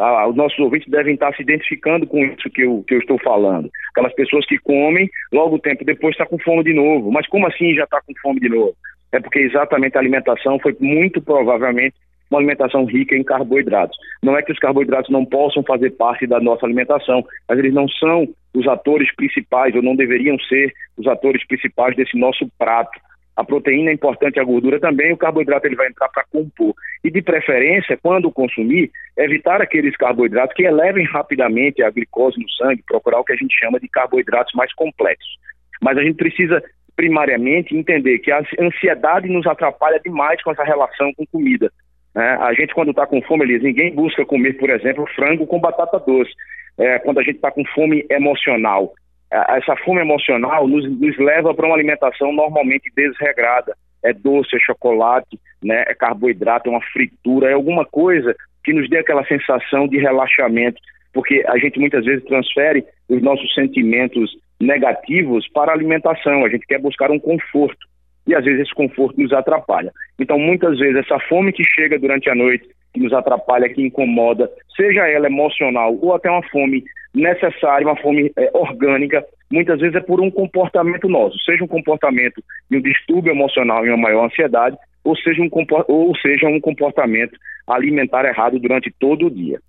Ah, 0.00 0.26
os 0.26 0.34
nossos 0.34 0.58
ouvintes 0.58 0.90
devem 0.90 1.14
estar 1.14 1.34
se 1.34 1.42
identificando 1.42 2.06
com 2.06 2.24
isso 2.24 2.48
que 2.50 2.62
eu, 2.62 2.82
que 2.86 2.94
eu 2.94 3.00
estou 3.00 3.18
falando. 3.18 3.70
Aquelas 3.90 4.14
pessoas 4.14 4.46
que 4.46 4.58
comem, 4.58 5.08
logo 5.30 5.56
o 5.56 5.60
tempo 5.60 5.84
depois 5.84 6.14
está 6.14 6.24
com 6.24 6.38
fome 6.38 6.64
de 6.64 6.72
novo. 6.72 7.12
Mas 7.12 7.28
como 7.28 7.46
assim 7.46 7.74
já 7.74 7.84
está 7.84 8.00
com 8.00 8.14
fome 8.22 8.40
de 8.40 8.48
novo? 8.48 8.74
É 9.12 9.20
porque 9.20 9.40
exatamente 9.40 9.96
a 9.96 10.00
alimentação 10.00 10.58
foi 10.58 10.74
muito 10.80 11.20
provavelmente 11.20 11.94
uma 12.30 12.38
alimentação 12.38 12.84
rica 12.84 13.14
em 13.16 13.24
carboidratos. 13.24 13.98
Não 14.22 14.36
é 14.36 14.42
que 14.42 14.52
os 14.52 14.58
carboidratos 14.58 15.10
não 15.10 15.24
possam 15.24 15.62
fazer 15.64 15.90
parte 15.90 16.26
da 16.26 16.40
nossa 16.40 16.64
alimentação, 16.64 17.24
mas 17.48 17.58
eles 17.58 17.74
não 17.74 17.88
são 17.88 18.26
os 18.54 18.66
atores 18.68 19.14
principais, 19.16 19.74
ou 19.74 19.82
não 19.82 19.96
deveriam 19.96 20.38
ser 20.40 20.72
os 20.96 21.06
atores 21.06 21.44
principais 21.46 21.96
desse 21.96 22.16
nosso 22.16 22.48
prato. 22.58 22.98
A 23.40 23.44
proteína 23.44 23.88
é 23.88 23.94
importante, 23.94 24.38
a 24.38 24.44
gordura 24.44 24.78
também, 24.78 25.14
o 25.14 25.16
carboidrato 25.16 25.66
ele 25.66 25.74
vai 25.74 25.88
entrar 25.88 26.10
para 26.10 26.26
compor. 26.30 26.74
E 27.02 27.10
de 27.10 27.22
preferência, 27.22 27.98
quando 28.02 28.30
consumir, 28.30 28.90
evitar 29.16 29.62
aqueles 29.62 29.96
carboidratos 29.96 30.54
que 30.54 30.62
elevem 30.62 31.06
rapidamente 31.06 31.82
a 31.82 31.88
glicose 31.88 32.38
no 32.38 32.50
sangue, 32.50 32.84
procurar 32.86 33.18
o 33.18 33.24
que 33.24 33.32
a 33.32 33.36
gente 33.36 33.58
chama 33.58 33.80
de 33.80 33.88
carboidratos 33.88 34.52
mais 34.54 34.70
complexos. 34.74 35.38
Mas 35.80 35.96
a 35.96 36.02
gente 36.02 36.16
precisa 36.16 36.62
primariamente 36.94 37.74
entender 37.74 38.18
que 38.18 38.30
a 38.30 38.42
ansiedade 38.60 39.26
nos 39.26 39.46
atrapalha 39.46 39.98
demais 40.04 40.42
com 40.42 40.50
essa 40.50 40.62
relação 40.62 41.10
com 41.14 41.24
comida. 41.24 41.72
Né? 42.14 42.36
A 42.42 42.52
gente, 42.52 42.74
quando 42.74 42.90
está 42.90 43.06
com 43.06 43.22
fome, 43.22 43.44
Elias, 43.44 43.62
ninguém 43.62 43.94
busca 43.94 44.26
comer, 44.26 44.58
por 44.58 44.68
exemplo, 44.68 45.08
frango 45.16 45.46
com 45.46 45.58
batata 45.58 45.98
doce. 45.98 46.30
É, 46.76 46.98
quando 46.98 47.20
a 47.20 47.22
gente 47.22 47.36
está 47.36 47.50
com 47.50 47.64
fome 47.74 48.04
emocional. 48.10 48.92
Essa 49.30 49.76
fome 49.76 50.00
emocional 50.00 50.66
nos, 50.66 50.84
nos 50.98 51.16
leva 51.18 51.54
para 51.54 51.66
uma 51.66 51.76
alimentação 51.76 52.32
normalmente 52.32 52.90
desregrada. 52.96 53.76
É 54.02 54.12
doce, 54.12 54.56
é 54.56 54.58
chocolate, 54.58 55.38
né? 55.62 55.84
é 55.86 55.94
carboidrato, 55.94 56.68
é 56.68 56.72
uma 56.72 56.82
fritura, 56.92 57.50
é 57.50 57.52
alguma 57.52 57.84
coisa 57.84 58.34
que 58.64 58.72
nos 58.72 58.88
dê 58.88 58.98
aquela 58.98 59.24
sensação 59.26 59.86
de 59.86 59.98
relaxamento, 59.98 60.80
porque 61.12 61.44
a 61.46 61.58
gente 61.58 61.78
muitas 61.78 62.04
vezes 62.04 62.24
transfere 62.24 62.84
os 63.08 63.22
nossos 63.22 63.52
sentimentos 63.54 64.30
negativos 64.60 65.48
para 65.52 65.70
a 65.70 65.74
alimentação. 65.74 66.44
A 66.44 66.48
gente 66.48 66.66
quer 66.66 66.78
buscar 66.78 67.10
um 67.10 67.18
conforto 67.18 67.88
e 68.26 68.34
às 68.34 68.44
vezes 68.44 68.62
esse 68.62 68.74
conforto 68.74 69.20
nos 69.20 69.32
atrapalha. 69.32 69.92
Então, 70.18 70.38
muitas 70.38 70.78
vezes, 70.78 70.96
essa 70.96 71.18
fome 71.28 71.52
que 71.52 71.64
chega 71.64 71.98
durante 71.98 72.28
a 72.28 72.34
noite, 72.34 72.68
que 72.92 73.00
nos 73.00 73.12
atrapalha, 73.12 73.68
que 73.68 73.82
incomoda, 73.82 74.50
seja 74.76 75.06
ela 75.06 75.26
emocional 75.26 75.96
ou 76.00 76.14
até 76.14 76.30
uma 76.30 76.42
fome 76.50 76.84
necessária, 77.14 77.86
uma 77.86 77.96
fome 77.96 78.32
é, 78.36 78.50
orgânica, 78.54 79.24
muitas 79.50 79.80
vezes 79.80 79.96
é 79.96 80.00
por 80.00 80.20
um 80.20 80.30
comportamento 80.30 81.08
nosso, 81.08 81.38
seja 81.44 81.64
um 81.64 81.68
comportamento 81.68 82.42
de 82.70 82.76
um 82.76 82.80
distúrbio 82.80 83.32
emocional 83.32 83.84
e 83.84 83.88
uma 83.88 83.96
maior 83.96 84.26
ansiedade, 84.26 84.76
ou 85.02 85.16
seja, 85.16 85.42
um, 85.42 85.50
ou 85.88 86.16
seja 86.16 86.46
um 86.46 86.60
comportamento 86.60 87.36
alimentar 87.66 88.24
errado 88.24 88.58
durante 88.58 88.92
todo 88.98 89.26
o 89.26 89.30
dia. 89.30 89.60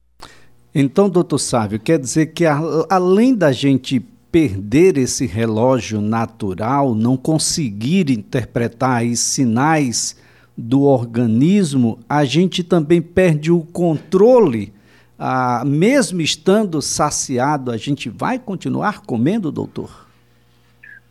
Então, 0.73 1.09
doutor 1.09 1.39
Sávio, 1.39 1.79
quer 1.79 1.99
dizer 1.99 2.27
que 2.27 2.45
a, 2.45 2.57
além 2.89 3.35
da 3.35 3.51
gente 3.51 3.99
perder 4.31 4.97
esse 4.97 5.27
relógio 5.27 5.99
natural, 5.99 6.95
não 6.95 7.17
conseguir 7.17 8.09
interpretar 8.09 9.03
sinais 9.15 10.15
do 10.61 10.83
organismo, 10.83 11.99
a 12.07 12.23
gente 12.23 12.63
também 12.63 13.01
perde 13.01 13.51
o 13.51 13.61
controle, 13.61 14.71
ah, 15.17 15.63
mesmo 15.65 16.21
estando 16.21 16.81
saciado, 16.81 17.71
a 17.71 17.77
gente 17.77 18.09
vai 18.09 18.37
continuar 18.37 19.01
comendo, 19.01 19.51
doutor? 19.51 20.07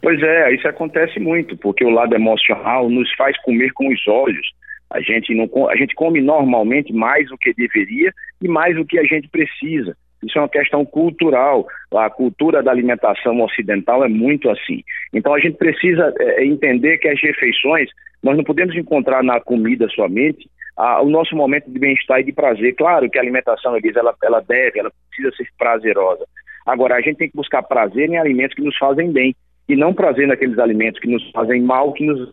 Pois 0.02 0.22
é, 0.22 0.54
isso 0.54 0.66
acontece 0.66 1.20
muito, 1.20 1.56
porque 1.56 1.84
o 1.84 1.90
lado 1.90 2.14
emocional 2.14 2.88
nos 2.88 3.12
faz 3.14 3.36
comer 3.42 3.72
com 3.72 3.92
os 3.92 4.08
olhos. 4.08 4.50
A 4.88 5.00
gente, 5.00 5.34
não, 5.34 5.68
a 5.68 5.76
gente 5.76 5.94
come 5.94 6.20
normalmente 6.20 6.92
mais 6.92 7.28
do 7.28 7.36
que 7.36 7.52
deveria 7.52 8.12
e 8.40 8.48
mais 8.48 8.74
do 8.74 8.84
que 8.84 8.98
a 8.98 9.04
gente 9.04 9.28
precisa. 9.28 9.96
Isso 10.22 10.38
é 10.38 10.40
uma 10.40 10.48
questão 10.48 10.84
cultural. 10.84 11.66
A 11.94 12.10
cultura 12.10 12.62
da 12.62 12.70
alimentação 12.70 13.40
ocidental 13.42 14.04
é 14.04 14.08
muito 14.08 14.50
assim. 14.50 14.82
Então 15.12 15.34
a 15.34 15.40
gente 15.40 15.56
precisa 15.56 16.12
é, 16.18 16.42
é 16.42 16.46
entender 16.46 16.98
que 16.98 17.08
as 17.08 17.20
refeições, 17.20 17.88
nós 18.22 18.36
não 18.36 18.44
podemos 18.44 18.76
encontrar 18.76 19.22
na 19.22 19.40
comida 19.40 19.88
somente 19.88 20.48
a, 20.76 21.02
o 21.02 21.08
nosso 21.08 21.34
momento 21.34 21.70
de 21.70 21.78
bem-estar 21.78 22.20
e 22.20 22.24
de 22.24 22.32
prazer. 22.32 22.74
Claro 22.74 23.08
que 23.08 23.18
a 23.18 23.22
alimentação, 23.22 23.76
Elisa, 23.76 24.00
ela, 24.00 24.14
ela 24.22 24.40
deve, 24.40 24.78
ela 24.78 24.92
precisa 25.08 25.34
ser 25.36 25.48
prazerosa. 25.58 26.24
Agora, 26.66 26.96
a 26.96 27.00
gente 27.00 27.16
tem 27.16 27.30
que 27.30 27.36
buscar 27.36 27.62
prazer 27.62 28.08
em 28.08 28.18
alimentos 28.18 28.54
que 28.54 28.62
nos 28.62 28.76
fazem 28.76 29.10
bem 29.10 29.34
e 29.68 29.76
não 29.76 29.94
prazer 29.94 30.26
naqueles 30.26 30.58
alimentos 30.58 31.00
que 31.00 31.08
nos 31.08 31.30
fazem 31.30 31.62
mal, 31.62 31.92
que 31.92 32.04
nos 32.04 32.30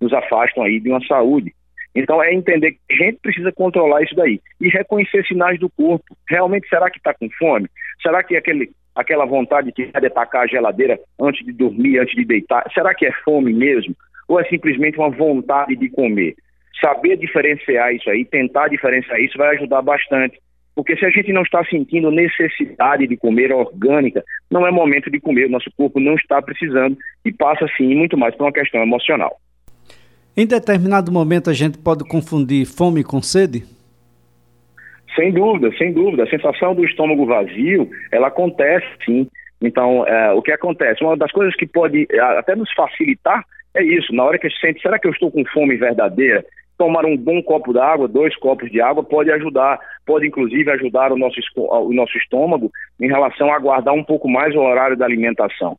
nos 0.00 0.12
afastam 0.12 0.64
aí 0.64 0.80
de 0.80 0.90
uma 0.90 1.00
saúde. 1.06 1.54
Então 1.94 2.22
é 2.22 2.32
entender 2.32 2.72
que 2.72 2.78
a 2.90 2.94
gente 2.94 3.18
precisa 3.20 3.52
controlar 3.52 4.02
isso 4.02 4.14
daí 4.14 4.40
e 4.60 4.68
reconhecer 4.68 5.24
sinais 5.26 5.58
do 5.58 5.68
corpo. 5.68 6.16
Realmente 6.28 6.68
será 6.68 6.90
que 6.90 6.98
está 6.98 7.12
com 7.14 7.28
fome? 7.38 7.68
Será 8.00 8.22
que 8.22 8.36
aquele, 8.36 8.70
aquela 8.94 9.24
vontade 9.24 9.72
de 9.72 9.90
atacar 9.92 10.44
a 10.44 10.46
geladeira 10.46 10.98
antes 11.20 11.44
de 11.44 11.52
dormir, 11.52 11.98
antes 11.98 12.14
de 12.14 12.24
deitar, 12.24 12.64
será 12.72 12.94
que 12.94 13.06
é 13.06 13.12
fome 13.24 13.52
mesmo? 13.52 13.94
Ou 14.28 14.38
é 14.40 14.44
simplesmente 14.44 14.98
uma 14.98 15.10
vontade 15.10 15.74
de 15.74 15.88
comer? 15.90 16.34
Saber 16.80 17.16
diferenciar 17.16 17.92
isso 17.92 18.08
aí, 18.08 18.24
tentar 18.24 18.68
diferenciar 18.68 19.20
isso 19.20 19.36
vai 19.36 19.56
ajudar 19.56 19.82
bastante. 19.82 20.38
Porque 20.74 20.96
se 20.96 21.04
a 21.04 21.10
gente 21.10 21.32
não 21.32 21.42
está 21.42 21.64
sentindo 21.64 22.10
necessidade 22.10 23.06
de 23.06 23.16
comer 23.16 23.52
orgânica, 23.52 24.24
não 24.50 24.66
é 24.66 24.70
momento 24.70 25.10
de 25.10 25.20
comer, 25.20 25.46
o 25.46 25.50
nosso 25.50 25.70
corpo 25.76 25.98
não 25.98 26.14
está 26.14 26.40
precisando 26.40 26.96
e 27.24 27.32
passa 27.32 27.66
sim 27.76 27.94
muito 27.94 28.16
mais 28.16 28.34
por 28.34 28.44
uma 28.44 28.52
questão 28.52 28.80
emocional. 28.80 29.36
Em 30.36 30.46
determinado 30.46 31.10
momento 31.10 31.50
a 31.50 31.52
gente 31.52 31.78
pode 31.78 32.06
confundir 32.08 32.64
fome 32.64 33.02
com 33.02 33.20
sede? 33.20 33.64
Sem 35.14 35.32
dúvida, 35.32 35.70
sem 35.76 35.92
dúvida. 35.92 36.24
A 36.24 36.30
sensação 36.30 36.74
do 36.74 36.84
estômago 36.84 37.26
vazio, 37.26 37.90
ela 38.12 38.28
acontece 38.28 38.86
sim. 39.04 39.28
Então, 39.60 40.06
é, 40.06 40.32
o 40.32 40.40
que 40.40 40.52
acontece? 40.52 41.04
Uma 41.04 41.16
das 41.16 41.30
coisas 41.32 41.54
que 41.54 41.66
pode 41.66 42.06
é, 42.10 42.20
até 42.20 42.54
nos 42.54 42.72
facilitar 42.72 43.44
é 43.74 43.82
isso. 43.82 44.14
Na 44.14 44.24
hora 44.24 44.38
que 44.38 44.46
a 44.46 44.50
gente 44.50 44.60
sente, 44.60 44.80
será 44.80 44.98
que 44.98 45.06
eu 45.06 45.12
estou 45.12 45.30
com 45.30 45.44
fome 45.46 45.76
verdadeira? 45.76 46.44
Tomar 46.78 47.04
um 47.04 47.16
bom 47.16 47.42
copo 47.42 47.72
d'água, 47.72 48.08
dois 48.08 48.34
copos 48.36 48.70
de 48.70 48.80
água, 48.80 49.04
pode 49.04 49.30
ajudar, 49.30 49.78
pode 50.06 50.26
inclusive 50.26 50.70
ajudar 50.70 51.12
o 51.12 51.18
nosso, 51.18 51.38
o 51.56 51.92
nosso 51.92 52.16
estômago 52.16 52.70
em 52.98 53.06
relação 53.06 53.52
a 53.52 53.56
aguardar 53.56 53.92
um 53.92 54.04
pouco 54.04 54.28
mais 54.28 54.54
o 54.54 54.60
horário 54.60 54.96
da 54.96 55.04
alimentação. 55.04 55.76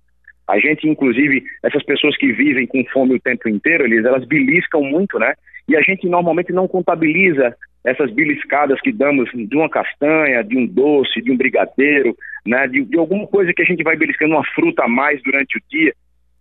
A 0.51 0.59
gente, 0.59 0.85
inclusive, 0.85 1.43
essas 1.63 1.81
pessoas 1.83 2.17
que 2.17 2.33
vivem 2.33 2.67
com 2.67 2.83
fome 2.91 3.15
o 3.15 3.19
tempo 3.21 3.47
inteiro, 3.47 3.85
eles, 3.85 4.03
elas 4.03 4.25
beliscam 4.25 4.81
muito, 4.81 5.17
né? 5.17 5.33
E 5.65 5.77
a 5.77 5.81
gente 5.81 6.09
normalmente 6.09 6.51
não 6.51 6.67
contabiliza 6.67 7.55
essas 7.85 8.11
beliscadas 8.11 8.79
que 8.81 8.91
damos 8.91 9.29
de 9.33 9.55
uma 9.55 9.69
castanha, 9.69 10.43
de 10.43 10.57
um 10.57 10.67
doce, 10.67 11.21
de 11.21 11.31
um 11.31 11.37
brigadeiro, 11.37 12.13
né? 12.45 12.67
De, 12.67 12.83
de 12.83 12.97
alguma 12.97 13.25
coisa 13.27 13.53
que 13.53 13.61
a 13.61 13.65
gente 13.65 13.81
vai 13.81 13.95
beliscando 13.95 14.35
uma 14.35 14.43
fruta 14.53 14.83
a 14.83 14.89
mais 14.89 15.23
durante 15.23 15.57
o 15.57 15.61
dia. 15.69 15.93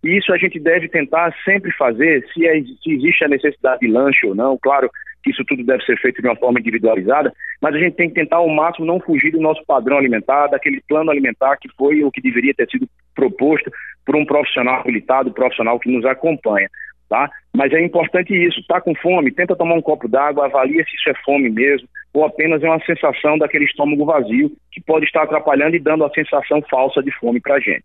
E 0.03 0.17
isso 0.17 0.33
a 0.33 0.37
gente 0.37 0.59
deve 0.59 0.89
tentar 0.89 1.33
sempre 1.45 1.71
fazer, 1.71 2.27
se, 2.33 2.45
é, 2.45 2.61
se 2.61 2.91
existe 2.91 3.23
a 3.23 3.29
necessidade 3.29 3.79
de 3.79 3.87
lanche 3.87 4.27
ou 4.27 4.35
não. 4.35 4.57
Claro, 4.61 4.89
que 5.23 5.31
isso 5.31 5.45
tudo 5.45 5.63
deve 5.63 5.85
ser 5.85 5.97
feito 5.99 6.21
de 6.21 6.27
uma 6.27 6.35
forma 6.35 6.59
individualizada, 6.59 7.31
mas 7.61 7.75
a 7.75 7.79
gente 7.79 7.95
tem 7.95 8.09
que 8.09 8.15
tentar 8.15 8.37
ao 8.37 8.49
máximo 8.49 8.85
não 8.85 8.99
fugir 8.99 9.31
do 9.31 9.39
nosso 9.39 9.63
padrão 9.65 9.97
alimentar, 9.97 10.47
daquele 10.47 10.81
plano 10.87 11.11
alimentar 11.11 11.57
que 11.57 11.69
foi 11.77 12.03
o 12.03 12.11
que 12.11 12.21
deveria 12.21 12.53
ter 12.53 12.67
sido 12.69 12.87
proposto 13.15 13.71
por 14.05 14.15
um 14.15 14.25
profissional 14.25 14.81
habilitado, 14.81 15.31
profissional 15.31 15.79
que 15.79 15.91
nos 15.91 16.05
acompanha. 16.05 16.69
Tá? 17.09 17.29
Mas 17.53 17.73
é 17.73 17.83
importante 17.83 18.33
isso, 18.33 18.61
está 18.61 18.79
com 18.79 18.95
fome, 18.95 19.33
tenta 19.33 19.55
tomar 19.55 19.75
um 19.75 19.81
copo 19.81 20.07
d'água, 20.07 20.45
avalia 20.45 20.83
se 20.85 20.95
isso 20.95 21.09
é 21.09 21.13
fome 21.25 21.49
mesmo, 21.49 21.87
ou 22.13 22.23
apenas 22.23 22.63
é 22.63 22.67
uma 22.67 22.79
sensação 22.85 23.37
daquele 23.37 23.65
estômago 23.65 24.05
vazio 24.05 24.51
que 24.71 24.81
pode 24.81 25.05
estar 25.05 25.23
atrapalhando 25.23 25.75
e 25.75 25.79
dando 25.79 26.05
a 26.05 26.09
sensação 26.11 26.61
falsa 26.69 27.03
de 27.03 27.11
fome 27.19 27.41
para 27.41 27.55
a 27.55 27.59
gente. 27.59 27.83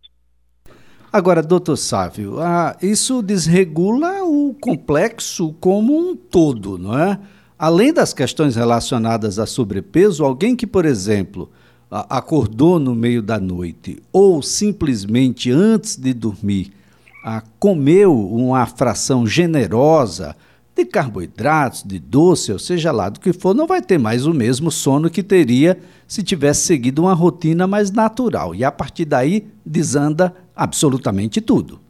Agora, 1.12 1.42
doutor 1.42 1.76
Sávio, 1.76 2.38
ah, 2.40 2.76
isso 2.83 3.23
desregula 3.23 4.23
o 4.23 4.54
complexo 4.61 5.54
como 5.54 5.97
um 5.97 6.14
todo, 6.14 6.78
não 6.78 6.99
é? 6.99 7.18
Além 7.59 7.92
das 7.92 8.12
questões 8.12 8.54
relacionadas 8.54 9.38
a 9.38 9.47
sobrepeso, 9.47 10.25
alguém 10.25 10.54
que, 10.54 10.66
por 10.66 10.85
exemplo, 10.85 11.50
acordou 12.10 12.78
no 12.78 12.94
meio 12.94 13.22
da 13.22 13.38
noite 13.38 14.02
ou 14.12 14.42
simplesmente 14.42 15.50
antes 15.50 15.96
de 15.96 16.12
dormir 16.12 16.72
comeu 17.58 18.12
uma 18.12 18.66
fração 18.66 19.26
generosa 19.26 20.36
de 20.76 20.84
carboidratos, 20.84 21.82
de 21.82 21.98
doce, 21.98 22.52
ou 22.52 22.58
seja 22.58 22.92
lá 22.92 23.08
do 23.08 23.18
que 23.18 23.32
for, 23.32 23.54
não 23.54 23.66
vai 23.66 23.80
ter 23.80 23.98
mais 23.98 24.26
o 24.26 24.34
mesmo 24.34 24.70
sono 24.70 25.10
que 25.10 25.22
teria 25.22 25.78
se 26.06 26.22
tivesse 26.22 26.66
seguido 26.66 27.02
uma 27.02 27.14
rotina 27.14 27.66
mais 27.66 27.90
natural. 27.90 28.54
E 28.54 28.62
a 28.62 28.70
partir 28.70 29.06
daí 29.06 29.44
desanda 29.64 30.34
absolutamente 30.54 31.40
tudo. 31.40 31.80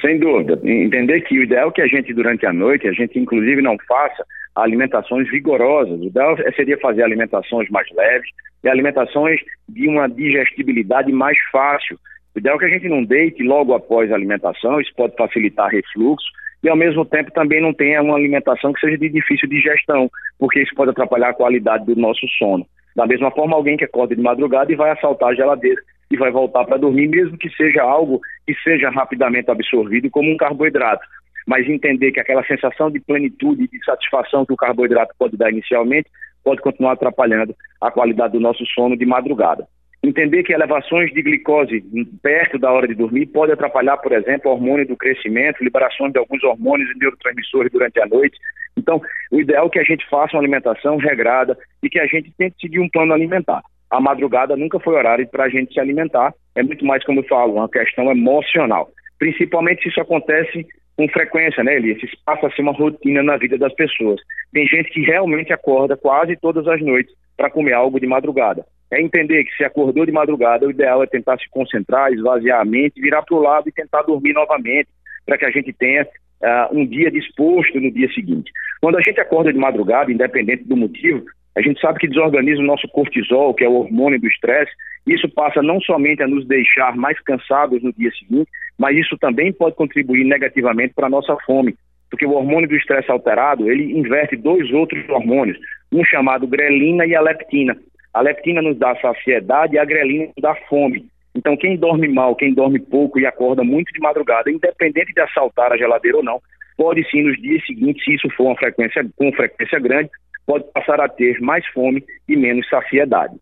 Sem 0.00 0.18
dúvida. 0.18 0.60
Entender 0.64 1.22
que 1.22 1.38
o 1.38 1.42
ideal 1.44 1.70
é 1.70 1.72
que 1.72 1.80
a 1.80 1.86
gente, 1.86 2.12
durante 2.12 2.44
a 2.44 2.52
noite, 2.52 2.86
a 2.86 2.92
gente 2.92 3.18
inclusive 3.18 3.62
não 3.62 3.76
faça 3.88 4.24
alimentações 4.54 5.28
vigorosas. 5.30 5.98
O 6.00 6.04
ideal 6.04 6.36
seria 6.54 6.78
fazer 6.78 7.02
alimentações 7.02 7.68
mais 7.70 7.88
leves 7.96 8.30
e 8.62 8.68
alimentações 8.68 9.40
de 9.68 9.88
uma 9.88 10.08
digestibilidade 10.08 11.10
mais 11.12 11.38
fácil. 11.50 11.98
O 12.34 12.38
ideal 12.38 12.56
é 12.56 12.58
que 12.60 12.64
a 12.64 12.70
gente 12.70 12.88
não 12.88 13.04
deite 13.04 13.42
logo 13.42 13.74
após 13.74 14.10
a 14.10 14.14
alimentação, 14.14 14.80
isso 14.80 14.92
pode 14.96 15.14
facilitar 15.16 15.70
refluxo, 15.70 16.26
e 16.62 16.68
ao 16.68 16.76
mesmo 16.76 17.04
tempo 17.04 17.30
também 17.32 17.60
não 17.60 17.74
tenha 17.74 18.00
uma 18.00 18.16
alimentação 18.16 18.72
que 18.72 18.80
seja 18.80 18.96
de 18.96 19.08
difícil 19.08 19.48
digestão, 19.48 20.08
porque 20.38 20.62
isso 20.62 20.74
pode 20.74 20.92
atrapalhar 20.92 21.30
a 21.30 21.34
qualidade 21.34 21.84
do 21.84 21.96
nosso 21.96 22.26
sono. 22.38 22.66
Da 22.94 23.06
mesma 23.06 23.30
forma, 23.30 23.56
alguém 23.56 23.76
que 23.76 23.84
acorda 23.84 24.14
de 24.14 24.22
madrugada 24.22 24.70
e 24.70 24.76
vai 24.76 24.90
assaltar 24.90 25.30
a 25.30 25.34
geladeira 25.34 25.80
e 26.10 26.16
vai 26.16 26.30
voltar 26.30 26.64
para 26.64 26.76
dormir, 26.76 27.08
mesmo 27.08 27.36
que 27.38 27.50
seja 27.50 27.82
algo 27.82 28.20
que 28.46 28.54
seja 28.62 28.90
rapidamente 28.90 29.50
absorvido 29.50 30.10
como 30.10 30.30
um 30.30 30.36
carboidrato. 30.36 31.04
Mas 31.46 31.68
entender 31.68 32.12
que 32.12 32.20
aquela 32.20 32.44
sensação 32.44 32.90
de 32.90 33.00
plenitude 33.00 33.64
e 33.64 33.68
de 33.68 33.84
satisfação 33.84 34.46
que 34.46 34.52
o 34.52 34.56
carboidrato 34.56 35.14
pode 35.18 35.36
dar 35.36 35.50
inicialmente 35.50 36.08
pode 36.44 36.60
continuar 36.60 36.92
atrapalhando 36.92 37.54
a 37.80 37.90
qualidade 37.90 38.32
do 38.32 38.40
nosso 38.40 38.64
sono 38.66 38.96
de 38.96 39.06
madrugada. 39.06 39.66
Entender 40.04 40.42
que 40.42 40.52
elevações 40.52 41.12
de 41.12 41.22
glicose 41.22 41.84
perto 42.20 42.58
da 42.58 42.72
hora 42.72 42.88
de 42.88 42.94
dormir 42.94 43.26
pode 43.26 43.52
atrapalhar, 43.52 43.96
por 43.98 44.10
exemplo, 44.10 44.50
o 44.50 44.54
hormônio 44.54 44.86
do 44.86 44.96
crescimento, 44.96 45.62
liberações 45.62 46.12
de 46.12 46.18
alguns 46.18 46.42
hormônios 46.42 46.90
e 46.90 46.98
neurotransmissores 46.98 47.70
durante 47.70 48.00
a 48.00 48.06
noite. 48.06 48.36
Então, 48.76 49.00
o 49.30 49.40
ideal 49.40 49.66
é 49.66 49.70
que 49.70 49.78
a 49.78 49.84
gente 49.84 50.04
faça 50.08 50.36
uma 50.36 50.42
alimentação 50.42 50.96
regrada 50.96 51.56
e 51.80 51.88
que 51.88 52.00
a 52.00 52.06
gente 52.06 52.32
tente 52.36 52.56
seguir 52.60 52.80
um 52.80 52.88
plano 52.88 53.12
alimentar. 53.12 53.62
A 53.88 54.00
madrugada 54.00 54.56
nunca 54.56 54.80
foi 54.80 54.94
horário 54.94 55.28
para 55.28 55.44
a 55.44 55.48
gente 55.48 55.72
se 55.72 55.78
alimentar, 55.78 56.34
é 56.56 56.62
muito 56.64 56.84
mais, 56.84 57.04
como 57.04 57.20
eu 57.20 57.24
falo, 57.28 57.54
uma 57.54 57.68
questão 57.68 58.10
emocional. 58.10 58.90
Principalmente 59.20 59.84
se 59.84 59.90
isso 59.90 60.00
acontece 60.00 60.66
com 60.96 61.08
frequência, 61.08 61.64
né, 61.64 61.76
Elias? 61.76 62.02
Isso 62.02 62.16
passa 62.24 62.46
a 62.46 62.50
ser 62.50 62.62
uma 62.62 62.72
rotina 62.72 63.22
na 63.22 63.36
vida 63.36 63.56
das 63.58 63.74
pessoas. 63.74 64.20
Tem 64.52 64.66
gente 64.66 64.90
que 64.90 65.00
realmente 65.02 65.52
acorda 65.52 65.96
quase 65.96 66.36
todas 66.36 66.66
as 66.68 66.80
noites 66.80 67.14
para 67.36 67.50
comer 67.50 67.72
algo 67.72 67.98
de 67.98 68.06
madrugada 68.06 68.64
é 68.92 69.00
entender 69.00 69.44
que 69.44 69.56
se 69.56 69.64
acordou 69.64 70.04
de 70.04 70.12
madrugada, 70.12 70.66
o 70.66 70.70
ideal 70.70 71.02
é 71.02 71.06
tentar 71.06 71.38
se 71.38 71.48
concentrar, 71.50 72.12
esvaziar 72.12 72.60
a 72.60 72.64
mente, 72.64 73.00
virar 73.00 73.22
para 73.22 73.34
o 73.34 73.40
lado 73.40 73.68
e 73.68 73.72
tentar 73.72 74.02
dormir 74.02 74.34
novamente, 74.34 74.88
para 75.24 75.38
que 75.38 75.46
a 75.46 75.50
gente 75.50 75.72
tenha 75.72 76.02
uh, 76.02 76.76
um 76.76 76.86
dia 76.86 77.10
disposto 77.10 77.80
no 77.80 77.90
dia 77.90 78.12
seguinte. 78.12 78.52
Quando 78.82 78.98
a 78.98 79.00
gente 79.00 79.18
acorda 79.18 79.50
de 79.50 79.58
madrugada, 79.58 80.12
independente 80.12 80.64
do 80.64 80.76
motivo, 80.76 81.24
a 81.56 81.62
gente 81.62 81.80
sabe 81.80 82.00
que 82.00 82.08
desorganiza 82.08 82.60
o 82.60 82.66
nosso 82.66 82.86
cortisol, 82.88 83.54
que 83.54 83.64
é 83.64 83.68
o 83.68 83.76
hormônio 83.76 84.20
do 84.20 84.26
estresse, 84.26 84.72
isso 85.06 85.28
passa 85.30 85.62
não 85.62 85.80
somente 85.80 86.22
a 86.22 86.28
nos 86.28 86.46
deixar 86.46 86.94
mais 86.94 87.18
cansados 87.20 87.82
no 87.82 87.92
dia 87.94 88.10
seguinte, 88.12 88.50
mas 88.78 88.96
isso 88.96 89.16
também 89.18 89.52
pode 89.52 89.76
contribuir 89.76 90.24
negativamente 90.24 90.94
para 90.94 91.06
a 91.06 91.10
nossa 91.10 91.36
fome, 91.46 91.74
porque 92.10 92.26
o 92.26 92.32
hormônio 92.32 92.68
do 92.68 92.76
estresse 92.76 93.10
alterado, 93.10 93.70
ele 93.70 93.98
inverte 93.98 94.36
dois 94.36 94.70
outros 94.72 95.08
hormônios, 95.08 95.58
um 95.90 96.04
chamado 96.04 96.46
grelina 96.46 97.06
e 97.06 97.14
a 97.14 97.20
leptina. 97.20 97.76
A 98.12 98.20
leptina 98.20 98.60
nos 98.60 98.78
dá 98.78 98.94
saciedade 98.96 99.74
e 99.74 99.78
a 99.78 99.84
grelina 99.84 100.26
nos 100.26 100.34
dá 100.42 100.54
fome. 100.68 101.06
Então, 101.34 101.56
quem 101.56 101.76
dorme 101.76 102.08
mal, 102.08 102.36
quem 102.36 102.52
dorme 102.52 102.78
pouco 102.78 103.18
e 103.18 103.24
acorda 103.24 103.64
muito 103.64 103.90
de 103.92 104.00
madrugada, 104.00 104.50
independente 104.50 105.14
de 105.14 105.20
assaltar 105.20 105.72
a 105.72 105.78
geladeira 105.78 106.18
ou 106.18 106.22
não, 106.22 106.40
pode 106.76 107.08
sim, 107.10 107.22
nos 107.22 107.40
dias 107.40 107.64
seguintes, 107.64 108.04
se 108.04 108.14
isso 108.14 108.28
for 108.36 108.48
uma 108.48 108.56
frequência, 108.56 109.02
com 109.16 109.32
frequência 109.32 109.78
grande, 109.78 110.10
pode 110.46 110.64
passar 110.72 111.00
a 111.00 111.08
ter 111.08 111.40
mais 111.40 111.66
fome 111.68 112.04
e 112.28 112.36
menos 112.36 112.68
saciedade. 112.68 113.34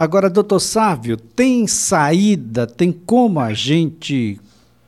Agora, 0.00 0.30
doutor 0.30 0.60
Sávio, 0.60 1.18
tem 1.18 1.66
saída, 1.66 2.66
tem 2.66 2.90
como 2.90 3.38
a 3.38 3.52
gente 3.52 4.40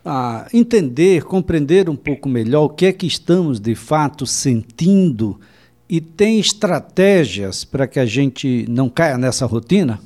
a 0.02 0.46
entender, 0.54 1.22
compreender 1.24 1.90
um 1.90 1.94
pouco 1.94 2.30
melhor 2.30 2.64
o 2.64 2.70
que 2.70 2.86
é 2.86 2.94
que 2.94 3.06
estamos 3.06 3.60
de 3.60 3.74
fato 3.74 4.24
sentindo 4.24 5.38
e 5.86 6.00
tem 6.00 6.40
estratégias 6.40 7.62
para 7.62 7.86
que 7.86 8.00
a 8.00 8.06
gente 8.06 8.64
não 8.70 8.88
caia 8.88 9.18
nessa 9.18 9.44
rotina? 9.44 9.98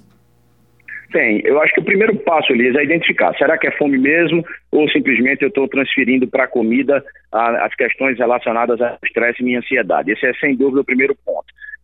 Tem. 1.12 1.40
Eu 1.44 1.62
acho 1.62 1.72
que 1.72 1.80
o 1.80 1.84
primeiro 1.84 2.16
passo, 2.16 2.52
Elias, 2.52 2.74
é 2.74 2.82
identificar. 2.82 3.32
Será 3.38 3.56
que 3.56 3.68
é 3.68 3.70
fome 3.78 3.96
mesmo 3.96 4.44
ou 4.72 4.90
simplesmente 4.90 5.42
eu 5.42 5.50
estou 5.50 5.68
transferindo 5.68 6.26
para 6.26 6.44
a 6.44 6.48
comida 6.48 7.00
as 7.30 7.72
questões 7.76 8.18
relacionadas 8.18 8.80
ao 8.80 8.98
estresse 9.04 9.40
e 9.40 9.44
minha 9.44 9.60
ansiedade? 9.60 10.10
Esse 10.10 10.26
é, 10.26 10.34
sem 10.34 10.56
dúvida, 10.56 10.80
o 10.80 10.84
primeiro 10.84 11.16
ponto. 11.24 11.35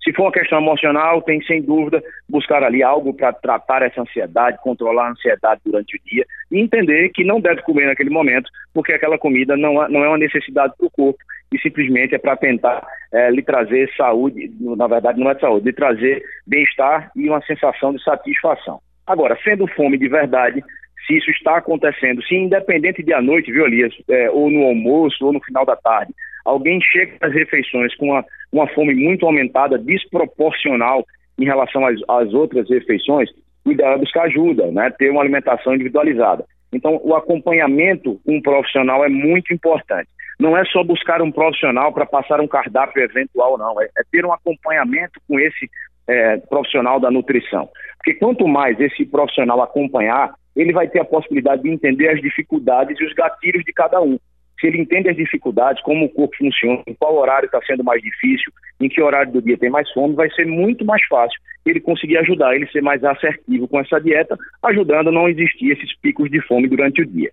Se 0.05 0.13
for 0.13 0.25
uma 0.25 0.33
questão 0.33 0.59
emocional, 0.59 1.23
tem 1.23 1.41
sem 1.43 1.63
dúvida 1.63 2.03
buscar 2.29 2.63
ali 2.65 2.83
algo 2.83 3.15
para 3.15 3.33
tratar 3.33 3.83
essa 3.83 4.01
ansiedade, 4.01 4.59
controlar 4.61 5.07
a 5.07 5.11
ansiedade 5.13 5.61
durante 5.65 5.97
o 5.97 6.01
dia 6.05 6.27
e 6.51 6.61
entender 6.61 7.11
que 7.11 7.25
não 7.25 7.41
deve 7.41 7.63
comer 7.63 7.87
naquele 7.87 8.11
momento, 8.11 8.51
porque 8.75 8.93
aquela 8.93 9.17
comida 9.17 9.57
não, 9.57 9.75
não 9.89 10.05
é 10.05 10.09
uma 10.09 10.19
necessidade 10.19 10.75
para 10.77 10.87
o 10.87 10.91
corpo 10.91 11.19
e 11.53 11.59
simplesmente 11.61 12.15
é 12.15 12.19
para 12.19 12.37
tentar 12.37 12.85
é, 13.13 13.31
lhe 13.31 13.43
trazer 13.43 13.89
saúde, 13.97 14.51
na 14.61 14.89
verdade 14.89 15.21
não 15.21 15.31
é 15.31 15.39
saúde, 15.39 15.67
lhe 15.67 15.73
trazer 15.73 16.23
bem-estar 16.47 17.13
e 17.15 17.29
uma 17.29 17.43
sensação 17.43 17.93
de 17.93 18.03
satisfação. 18.03 18.81
Agora, 19.07 19.39
sendo 19.45 19.69
fome 19.69 19.99
de 19.99 20.09
verdade, 20.09 20.65
se 21.07 21.17
isso 21.17 21.31
está 21.31 21.59
acontecendo, 21.59 22.23
se 22.25 22.35
independente 22.35 23.03
de 23.03 23.13
à 23.13 23.21
noite, 23.21 23.53
viu, 23.53 23.67
Elias, 23.67 23.93
é, 24.09 24.31
ou 24.31 24.51
no 24.51 24.65
almoço, 24.65 25.25
ou 25.25 25.33
no 25.33 25.43
final 25.43 25.67
da 25.67 25.77
tarde, 25.77 26.13
alguém 26.45 26.81
chega 26.81 27.17
às 27.21 27.33
refeições 27.33 27.95
com 27.97 28.07
uma, 28.07 28.25
uma 28.53 28.67
fome 28.69 28.95
muito 28.95 29.27
aumentada, 29.27 29.79
desproporcional 29.79 31.05
em 31.39 31.45
relação 31.45 31.87
às, 31.87 31.99
às 32.09 32.33
outras 32.33 32.69
refeições, 32.69 33.31
o 33.65 33.73
ideal 33.73 33.95
é 33.95 33.99
buscar 33.99 34.23
ajuda, 34.25 34.67
né, 34.71 34.91
ter 34.99 35.11
uma 35.11 35.21
alimentação 35.21 35.75
individualizada. 35.75 36.45
Então, 36.73 37.01
o 37.03 37.15
acompanhamento 37.15 38.21
com 38.25 38.37
um 38.37 38.43
profissional 38.43 39.05
é 39.05 39.09
muito 39.09 39.53
importante. 39.53 40.09
Não 40.41 40.57
é 40.57 40.65
só 40.65 40.83
buscar 40.83 41.21
um 41.21 41.31
profissional 41.31 41.93
para 41.93 42.07
passar 42.07 42.41
um 42.41 42.49
cardápio 42.49 43.03
eventual, 43.03 43.59
não. 43.59 43.81
É, 43.81 43.85
é 43.85 44.03
ter 44.11 44.25
um 44.25 44.33
acompanhamento 44.33 45.21
com 45.29 45.39
esse 45.39 45.71
é, 46.09 46.39
profissional 46.39 46.99
da 46.99 47.11
nutrição. 47.11 47.69
Porque 47.99 48.15
quanto 48.15 48.49
mais 48.49 48.81
esse 48.81 49.05
profissional 49.05 49.63
acompanhar, 49.63 50.35
ele 50.57 50.73
vai 50.73 50.89
ter 50.89 51.01
a 51.01 51.05
possibilidade 51.05 51.63
de 51.63 51.71
entender 51.71 52.09
as 52.09 52.21
dificuldades 52.21 52.99
e 52.99 53.05
os 53.05 53.13
gatilhos 53.13 53.63
de 53.65 53.73
cada 53.73 54.01
um. 54.01 54.19
Se 54.63 54.69
ele 54.69 54.81
entende 54.81 55.09
as 55.09 55.17
dificuldades, 55.17 55.83
como 55.83 56.05
o 56.05 56.09
corpo 56.09 56.37
funciona, 56.37 56.81
em 56.87 56.95
qual 56.95 57.17
horário 57.17 57.47
está 57.47 57.61
sendo 57.67 57.83
mais 57.83 58.01
difícil, 58.01 58.53
em 58.81 58.89
que 58.89 59.03
horário 59.03 59.33
do 59.33 59.43
dia 59.43 59.59
tem 59.59 59.69
mais 59.69 59.91
fome, 59.91 60.15
vai 60.15 60.31
ser 60.31 60.47
muito 60.47 60.85
mais 60.85 61.05
fácil 61.07 61.37
ele 61.67 61.81
conseguir 61.81 62.17
ajudar, 62.19 62.55
ele 62.55 62.69
ser 62.69 62.81
mais 62.81 63.03
assertivo 63.03 63.67
com 63.67 63.81
essa 63.81 63.99
dieta, 64.01 64.39
ajudando 64.63 65.09
a 65.09 65.13
não 65.13 65.29
existir 65.29 65.73
esses 65.73 65.97
picos 65.99 66.31
de 66.31 66.41
fome 66.43 66.69
durante 66.69 67.03
o 67.03 67.07
dia. 67.07 67.33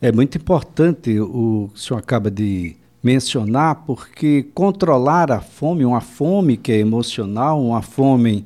É 0.00 0.12
muito 0.12 0.36
importante 0.36 1.18
o 1.18 1.68
que 1.68 1.74
o 1.74 1.78
senhor 1.78 2.00
acaba 2.00 2.30
de 2.30 2.76
mencionar, 3.02 3.86
porque 3.86 4.44
controlar 4.54 5.32
a 5.32 5.40
fome, 5.40 5.86
uma 5.86 6.02
fome 6.02 6.58
que 6.58 6.70
é 6.70 6.78
emocional, 6.78 7.62
uma 7.62 7.80
fome 7.80 8.44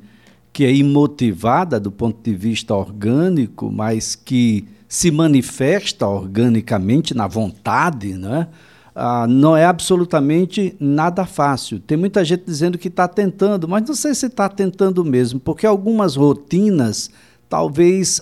que 0.52 0.64
é 0.64 0.72
imotivada 0.72 1.80
do 1.80 1.90
ponto 1.90 2.22
de 2.22 2.36
vista 2.36 2.72
orgânico, 2.72 3.70
mas 3.70 4.14
que 4.14 4.64
se 4.90 5.08
manifesta 5.12 6.08
organicamente 6.08 7.14
na 7.14 7.28
vontade, 7.28 8.14
né? 8.14 8.48
Ah, 8.92 9.24
não 9.24 9.56
é 9.56 9.64
absolutamente 9.64 10.74
nada 10.80 11.24
fácil. 11.24 11.78
Tem 11.78 11.96
muita 11.96 12.24
gente 12.24 12.42
dizendo 12.44 12.76
que 12.76 12.88
está 12.88 13.06
tentando, 13.06 13.68
mas 13.68 13.86
não 13.86 13.94
sei 13.94 14.12
se 14.16 14.26
está 14.26 14.48
tentando 14.48 15.04
mesmo, 15.04 15.38
porque 15.38 15.64
algumas 15.64 16.16
rotinas 16.16 17.08
talvez 17.48 18.20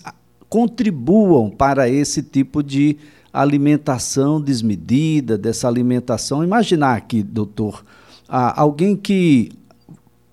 contribuam 0.50 1.48
para 1.48 1.88
esse 1.88 2.22
tipo 2.22 2.62
de 2.62 2.98
alimentação 3.32 4.38
desmedida, 4.38 5.38
dessa 5.38 5.66
alimentação. 5.66 6.44
Imaginar 6.44 6.98
aqui, 6.98 7.22
doutor, 7.22 7.82
ah, 8.28 8.60
alguém 8.60 8.94
que 8.94 9.52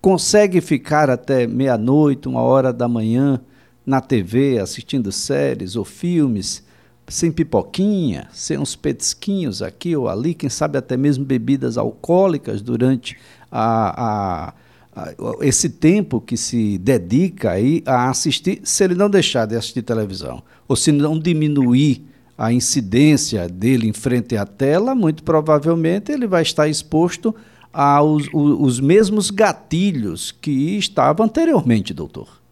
consegue 0.01 0.60
ficar 0.60 1.10
até 1.10 1.48
meia-noite, 1.48 2.27
uma 2.27 2.42
hora 2.42 2.74
da 2.74 2.89
manhã 2.89 3.39
na 3.86 4.01
TV 4.01 4.60
assistindo 4.60 5.12
séries 5.12 5.76
ou 5.76 5.86
filmes, 5.86 6.63
sem 7.08 7.32
pipoquinha, 7.32 8.28
sem 8.34 8.58
uns 8.58 8.76
petisquinhos 8.76 9.62
aqui 9.62 9.95
ou 9.95 10.10
ali, 10.10 10.34
quem 10.34 10.50
sabe 10.50 10.78
até 10.78 10.98
mesmo 10.98 11.24
bebidas 11.24 11.78
alcoólicas 11.78 12.62
durante 12.62 13.15
a, 13.52 14.06
a, 14.06 14.54
a, 14.95 15.13
esse 15.41 15.69
tempo 15.69 16.19
que 16.19 16.36
se 16.36 16.78
dedica 16.80 17.52
aí 17.52 17.84
a 17.86 18.10
assistir, 18.10 18.62
se 18.63 18.84
ele 18.84 18.95
não 18.95 19.10
deixar 19.10 19.45
de 19.45 19.56
assistir 19.56 19.84
televisão, 19.84 20.41
ou 20.67 20.76
se 20.76 20.91
não 20.91 21.19
diminuir 21.19 22.04
a 22.38 22.52
incidência 22.52 23.48
dele 23.48 23.88
em 23.88 23.93
frente 23.93 24.36
à 24.36 24.45
tela, 24.45 24.95
muito 24.95 25.24
provavelmente 25.24 26.12
ele 26.12 26.28
vai 26.28 26.41
estar 26.41 26.67
exposto 26.67 27.34
aos 27.71 28.28
os 28.34 28.80
mesmos 28.80 29.30
gatilhos 29.30 30.32
que 30.32 30.78
estava 30.78 31.24
anteriormente, 31.24 31.93
doutor. 31.93 32.44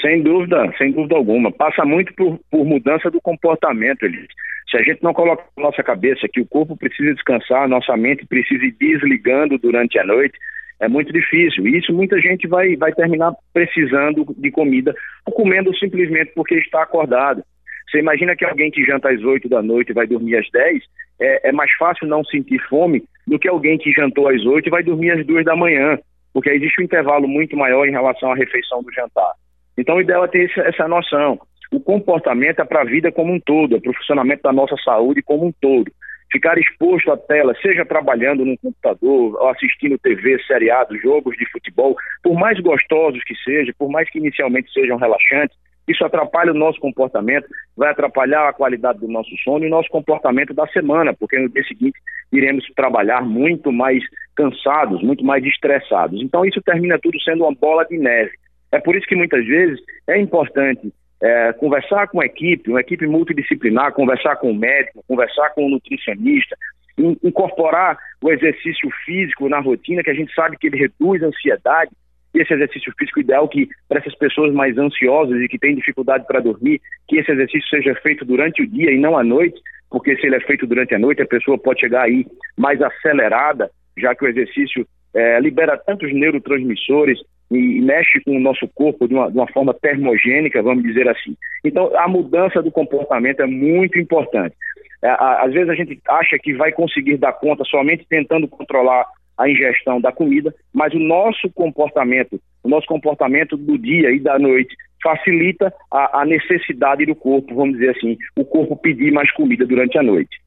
Sem 0.00 0.22
dúvida, 0.22 0.72
sem 0.78 0.92
dúvida 0.92 1.16
alguma. 1.16 1.50
Passa 1.50 1.84
muito 1.84 2.14
por, 2.14 2.38
por 2.50 2.64
mudança 2.64 3.10
do 3.10 3.20
comportamento, 3.20 4.04
Elis. 4.04 4.28
Se 4.70 4.76
a 4.76 4.82
gente 4.82 5.02
não 5.02 5.12
coloca 5.12 5.44
na 5.56 5.64
nossa 5.64 5.82
cabeça 5.82 6.28
que 6.32 6.40
o 6.40 6.46
corpo 6.46 6.76
precisa 6.76 7.12
descansar, 7.12 7.68
nossa 7.68 7.96
mente 7.96 8.24
precisa 8.24 8.64
ir 8.64 8.76
desligando 8.78 9.58
durante 9.58 9.98
a 9.98 10.04
noite, 10.04 10.38
é 10.78 10.88
muito 10.88 11.12
difícil. 11.12 11.66
E 11.66 11.78
isso 11.78 11.92
muita 11.92 12.20
gente 12.20 12.46
vai, 12.46 12.76
vai 12.76 12.92
terminar 12.92 13.32
precisando 13.52 14.24
de 14.38 14.50
comida 14.50 14.94
ou 15.26 15.32
comendo 15.32 15.76
simplesmente 15.76 16.32
porque 16.36 16.54
está 16.54 16.82
acordado. 16.82 17.42
Você 17.90 17.98
imagina 17.98 18.36
que 18.36 18.44
alguém 18.44 18.70
que 18.70 18.84
janta 18.84 19.10
às 19.10 19.20
8 19.20 19.48
da 19.48 19.60
noite 19.60 19.90
e 19.90 19.94
vai 19.94 20.06
dormir 20.06 20.36
às 20.36 20.48
10, 20.50 20.84
é, 21.20 21.48
é, 21.48 21.52
mais 21.52 21.70
fácil 21.72 22.06
não 22.06 22.24
sentir 22.24 22.60
fome 22.68 23.02
do 23.26 23.38
que 23.38 23.48
alguém 23.48 23.76
que 23.76 23.92
jantou 23.92 24.28
às 24.28 24.44
8 24.44 24.66
e 24.66 24.70
vai 24.70 24.84
dormir 24.84 25.10
às 25.10 25.26
2 25.26 25.44
da 25.44 25.56
manhã, 25.56 25.98
porque 26.32 26.50
existe 26.50 26.80
um 26.80 26.84
intervalo 26.84 27.26
muito 27.26 27.56
maior 27.56 27.86
em 27.86 27.90
relação 27.90 28.30
à 28.30 28.36
refeição 28.36 28.82
do 28.82 28.92
jantar. 28.92 29.32
Então, 29.76 29.96
o 29.96 30.00
ideal 30.00 30.24
é 30.24 30.28
ter 30.28 30.50
essa, 30.58 30.88
noção. 30.88 31.40
O 31.72 31.80
comportamento 31.80 32.60
é 32.60 32.64
para 32.64 32.82
a 32.82 32.84
vida 32.84 33.12
como 33.12 33.32
um 33.32 33.40
todo, 33.40 33.76
é 33.76 33.80
para 33.80 33.90
o 33.90 33.94
funcionamento 33.94 34.42
da 34.42 34.52
nossa 34.52 34.76
saúde 34.84 35.22
como 35.22 35.46
um 35.46 35.52
todo. 35.60 35.90
Ficar 36.32 36.58
exposto 36.58 37.10
à 37.10 37.16
tela, 37.16 37.54
seja 37.60 37.84
trabalhando 37.84 38.44
no 38.44 38.56
computador, 38.58 39.36
ou 39.40 39.48
assistindo 39.48 39.98
TV, 39.98 40.40
seriados, 40.46 41.00
jogos 41.02 41.36
de 41.36 41.48
futebol, 41.50 41.96
por 42.22 42.34
mais 42.34 42.58
gostosos 42.60 43.22
que 43.24 43.34
sejam, 43.36 43.74
por 43.78 43.90
mais 43.90 44.08
que 44.10 44.18
inicialmente 44.18 44.72
sejam 44.72 44.96
relaxantes, 44.96 45.56
isso 45.90 46.04
atrapalha 46.04 46.52
o 46.52 46.56
nosso 46.56 46.78
comportamento, 46.78 47.48
vai 47.76 47.90
atrapalhar 47.90 48.48
a 48.48 48.52
qualidade 48.52 49.00
do 49.00 49.08
nosso 49.08 49.30
sono 49.42 49.64
e 49.64 49.66
o 49.66 49.70
nosso 49.70 49.88
comportamento 49.88 50.54
da 50.54 50.66
semana, 50.68 51.12
porque 51.12 51.36
no 51.36 51.48
dia 51.48 51.64
seguinte 51.64 51.98
iremos 52.32 52.64
trabalhar 52.76 53.22
muito 53.22 53.72
mais 53.72 54.04
cansados, 54.36 55.02
muito 55.02 55.24
mais 55.24 55.44
estressados. 55.44 56.22
Então 56.22 56.44
isso 56.44 56.62
termina 56.62 56.96
tudo 56.98 57.20
sendo 57.22 57.42
uma 57.42 57.52
bola 57.52 57.84
de 57.84 57.98
neve. 57.98 58.30
É 58.72 58.78
por 58.78 58.96
isso 58.96 59.06
que 59.06 59.16
muitas 59.16 59.44
vezes 59.44 59.78
é 60.06 60.18
importante 60.18 60.92
é, 61.22 61.52
conversar 61.52 62.08
com 62.08 62.20
a 62.20 62.26
equipe, 62.26 62.70
uma 62.70 62.80
equipe 62.80 63.06
multidisciplinar, 63.06 63.92
conversar 63.92 64.36
com 64.36 64.50
o 64.50 64.54
médico, 64.54 65.04
conversar 65.06 65.50
com 65.50 65.66
o 65.66 65.70
nutricionista, 65.70 66.56
in, 66.98 67.16
incorporar 67.22 67.98
o 68.22 68.30
exercício 68.30 68.88
físico 69.04 69.48
na 69.48 69.60
rotina, 69.60 70.02
que 70.02 70.10
a 70.10 70.14
gente 70.14 70.32
sabe 70.34 70.56
que 70.56 70.68
ele 70.68 70.78
reduz 70.78 71.22
a 71.22 71.26
ansiedade, 71.26 71.90
esse 72.32 72.54
exercício 72.54 72.92
físico 72.96 73.20
ideal 73.20 73.48
que 73.48 73.68
para 73.88 73.98
essas 73.98 74.14
pessoas 74.14 74.52
mais 74.54 74.78
ansiosas 74.78 75.40
e 75.40 75.48
que 75.48 75.58
têm 75.58 75.74
dificuldade 75.74 76.24
para 76.26 76.40
dormir, 76.40 76.80
que 77.08 77.18
esse 77.18 77.30
exercício 77.30 77.68
seja 77.68 77.94
feito 77.96 78.24
durante 78.24 78.62
o 78.62 78.66
dia 78.66 78.92
e 78.92 78.98
não 78.98 79.18
à 79.18 79.24
noite, 79.24 79.60
porque 79.90 80.16
se 80.16 80.26
ele 80.26 80.36
é 80.36 80.40
feito 80.40 80.66
durante 80.66 80.94
a 80.94 80.98
noite, 80.98 81.20
a 81.20 81.26
pessoa 81.26 81.58
pode 81.58 81.80
chegar 81.80 82.02
aí 82.02 82.24
mais 82.56 82.80
acelerada, 82.80 83.68
já 83.98 84.14
que 84.14 84.24
o 84.24 84.28
exercício 84.28 84.86
é, 85.12 85.40
libera 85.40 85.76
tantos 85.76 86.12
neurotransmissores 86.14 87.18
e, 87.50 87.80
mexe 87.80 88.20
com 88.20 88.36
o 88.36 88.40
nosso 88.40 88.68
corpo 88.68 89.08
de 89.08 89.14
uma, 89.14 89.30
de 89.30 89.36
uma 89.36 89.48
forma 89.48 89.74
termogênica, 89.74 90.62
vamos 90.62 90.84
dizer 90.84 91.08
assim. 91.08 91.36
Então, 91.64 91.90
a 91.96 92.06
mudança 92.08 92.62
do 92.62 92.70
comportamento 92.70 93.40
é 93.40 93.46
muito 93.46 93.98
importante. 93.98 94.54
É, 95.02 95.08
às 95.08 95.52
vezes 95.52 95.68
a 95.68 95.74
gente 95.74 95.98
acha 96.08 96.38
que 96.38 96.54
vai 96.54 96.72
conseguir 96.72 97.16
dar 97.16 97.32
conta 97.32 97.64
somente 97.64 98.06
tentando 98.08 98.46
controlar 98.46 99.06
a 99.38 99.48
ingestão 99.48 100.00
da 100.00 100.12
comida, 100.12 100.54
mas 100.72 100.92
o 100.92 100.98
nosso 100.98 101.48
comportamento, 101.54 102.38
o 102.62 102.68
nosso 102.68 102.86
comportamento 102.86 103.56
do 103.56 103.78
dia 103.78 104.10
e 104.10 104.20
da 104.20 104.38
noite 104.38 104.76
facilita 105.02 105.72
a, 105.90 106.20
a 106.20 106.24
necessidade 106.26 107.06
do 107.06 107.14
corpo, 107.14 107.54
vamos 107.54 107.78
dizer 107.78 107.96
assim, 107.96 108.18
o 108.36 108.44
corpo 108.44 108.76
pedir 108.76 109.10
mais 109.10 109.32
comida 109.32 109.64
durante 109.64 109.96
a 109.96 110.02
noite. 110.02 110.38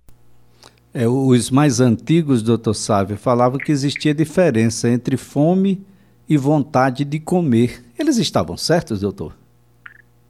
É, 0.94 1.08
os 1.08 1.50
mais 1.50 1.82
antigos, 1.82 2.44
doutor 2.44 2.76
Sávio, 2.76 3.18
falavam 3.18 3.58
que 3.58 3.72
existia 3.72 4.14
diferença 4.14 4.88
entre 4.88 5.18
fome 5.18 5.84
e 6.34 6.38
vontade 6.38 7.06
de 7.06 7.20
comer. 7.20 7.84
Eles 7.98 8.18
estavam 8.18 8.58
certos, 8.58 9.02
doutor? 9.02 9.34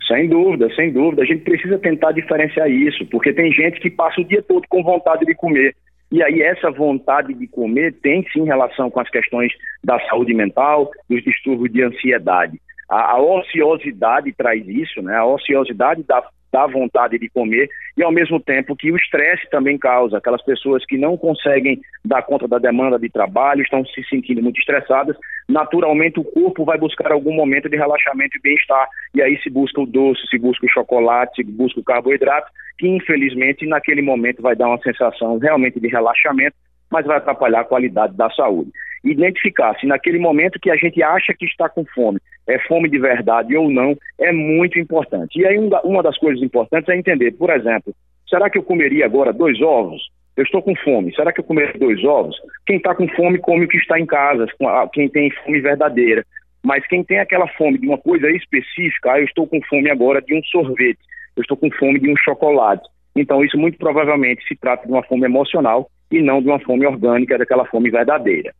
Sem 0.06 0.28
dúvida, 0.28 0.70
sem 0.76 0.92
dúvida. 0.92 1.24
A 1.24 1.26
gente 1.26 1.44
precisa 1.44 1.80
tentar 1.80 2.12
diferenciar 2.12 2.70
isso, 2.70 3.06
porque 3.06 3.32
tem 3.32 3.52
gente 3.54 3.80
que 3.80 3.90
passa 3.90 4.20
o 4.20 4.26
dia 4.26 4.42
todo 4.42 4.68
com 4.68 4.84
vontade 4.84 5.26
de 5.26 5.34
comer. 5.34 5.74
E 6.12 6.22
aí 6.22 6.42
essa 6.42 6.70
vontade 6.70 7.34
de 7.34 7.48
comer 7.48 7.94
tem 8.02 8.24
sim 8.34 8.44
relação 8.44 8.92
com 8.92 9.00
as 9.00 9.10
questões 9.10 9.52
da 9.84 9.98
saúde 10.08 10.34
mental, 10.34 10.92
dos 11.10 11.24
distúrbios 11.24 11.72
de 11.72 11.82
ansiedade. 11.82 12.60
A, 12.90 13.14
a 13.14 13.22
ociosidade 13.22 14.34
traz 14.34 14.68
isso, 14.68 15.02
né? 15.02 15.16
A 15.16 15.26
ociosidade 15.26 16.04
dá 16.04 16.22
dá 16.54 16.68
vontade 16.68 17.18
de 17.18 17.28
comer, 17.30 17.68
e 17.98 18.04
ao 18.04 18.12
mesmo 18.12 18.40
tempo 18.40 18.76
que 18.76 18.92
o 18.92 18.96
estresse 18.96 19.50
também 19.50 19.76
causa. 19.76 20.20
Aquelas 20.20 20.44
pessoas 20.44 20.86
que 20.86 20.98
não 20.98 21.18
conseguem 21.18 21.82
dar 22.06 22.22
conta 22.22 22.48
da 22.48 22.60
demanda 22.60 23.00
de 23.00 23.10
trabalho, 23.10 23.64
estão 23.64 23.84
se 23.84 24.04
sentindo 24.08 24.42
muito 24.42 24.60
estressadas, 24.60 25.18
naturalmente 25.50 26.20
o 26.20 26.24
corpo 26.24 26.64
vai 26.64 26.78
buscar 26.78 27.12
algum 27.12 27.34
momento 27.34 27.68
de 27.68 27.76
relaxamento 27.76 28.38
e 28.38 28.42
bem-estar, 28.42 28.88
e 29.16 29.22
aí 29.22 29.42
se 29.42 29.50
busca 29.50 29.82
o 29.82 29.88
doce, 29.88 30.22
se 30.28 30.38
busca 30.38 30.66
o 30.66 30.70
chocolate, 30.70 31.36
se 31.38 31.44
busca 31.44 31.80
o 31.80 31.84
carboidrato, 31.84 32.52
que 32.78 32.88
infelizmente 32.88 33.66
naquele 33.66 34.04
momento 34.04 34.42
vai 34.42 34.56
dar 34.56 34.68
uma 34.68 34.82
sensação 34.82 35.40
realmente 35.40 35.80
de 35.80 35.88
relaxamento, 35.88 36.56
mas 36.92 37.06
vai 37.08 37.18
atrapalhar 37.18 37.62
a 37.62 37.66
qualidade 37.66 38.16
da 38.16 38.30
saúde 38.30 38.70
identificar 39.04 39.78
se 39.80 39.86
naquele 39.86 40.18
momento 40.18 40.60
que 40.60 40.72
a 40.72 40.76
gente 40.76 41.04
acha 41.04 41.34
que 41.34 41.46
está 41.46 41.68
com 41.68 41.84
fome, 41.94 42.20
é 42.48 42.60
fome 42.60 42.90
de 42.90 43.00
verdade 43.00 43.56
ou 43.56 43.70
não, 43.70 43.96
é 44.20 44.32
muito 44.32 44.80
importante. 44.80 45.40
E 45.40 45.46
aí 45.46 45.58
uma 45.84 46.04
das 46.04 46.18
coisas 46.18 46.44
importantes 46.44 46.90
é 46.90 46.98
entender, 46.98 47.32
por 47.32 47.50
exemplo, 47.50 47.94
será 48.30 48.50
que 48.50 48.58
eu 48.58 48.64
comeria 48.64 49.06
agora 49.06 49.32
dois 49.32 49.62
ovos? 49.62 50.02
Eu 50.36 50.44
estou 50.44 50.62
com 50.62 50.76
fome, 50.78 51.14
será 51.16 51.32
que 51.32 51.40
eu 51.40 51.44
comeria 51.44 51.78
dois 51.78 52.04
ovos? 52.04 52.36
Quem 52.66 52.78
está 52.78 52.96
com 52.96 53.08
fome 53.10 53.38
come 53.38 53.66
o 53.66 53.68
que 53.68 53.78
está 53.78 54.00
em 54.00 54.06
casa, 54.06 54.48
quem 54.92 55.08
tem 55.08 55.30
fome 55.44 55.62
verdadeira. 55.62 56.26
Mas 56.66 56.88
quem 56.88 57.04
tem 57.04 57.20
aquela 57.20 57.48
fome 57.50 57.78
de 57.78 57.88
uma 57.88 57.98
coisa 57.98 58.30
específica, 58.32 59.12
ah, 59.12 59.20
eu 59.20 59.26
estou 59.26 59.46
com 59.46 59.62
fome 59.64 59.92
agora 59.92 60.22
de 60.22 60.34
um 60.34 60.42
sorvete, 60.46 61.00
eu 61.36 61.42
estou 61.42 61.58
com 61.58 61.70
fome 61.72 62.00
de 62.00 62.10
um 62.10 62.16
chocolate. 62.18 62.88
Então, 63.16 63.44
isso 63.44 63.58
muito 63.58 63.78
provavelmente 63.78 64.44
se 64.48 64.56
trata 64.56 64.88
de 64.88 64.92
uma 64.92 65.04
fome 65.04 65.26
emocional 65.26 65.90
e 66.10 66.22
não 66.22 66.42
de 66.42 66.48
uma 66.48 66.60
fome 66.60 66.86
orgânica, 66.86 67.38
daquela 67.38 67.66
fome 67.66 67.92
verdadeira. 67.92 68.54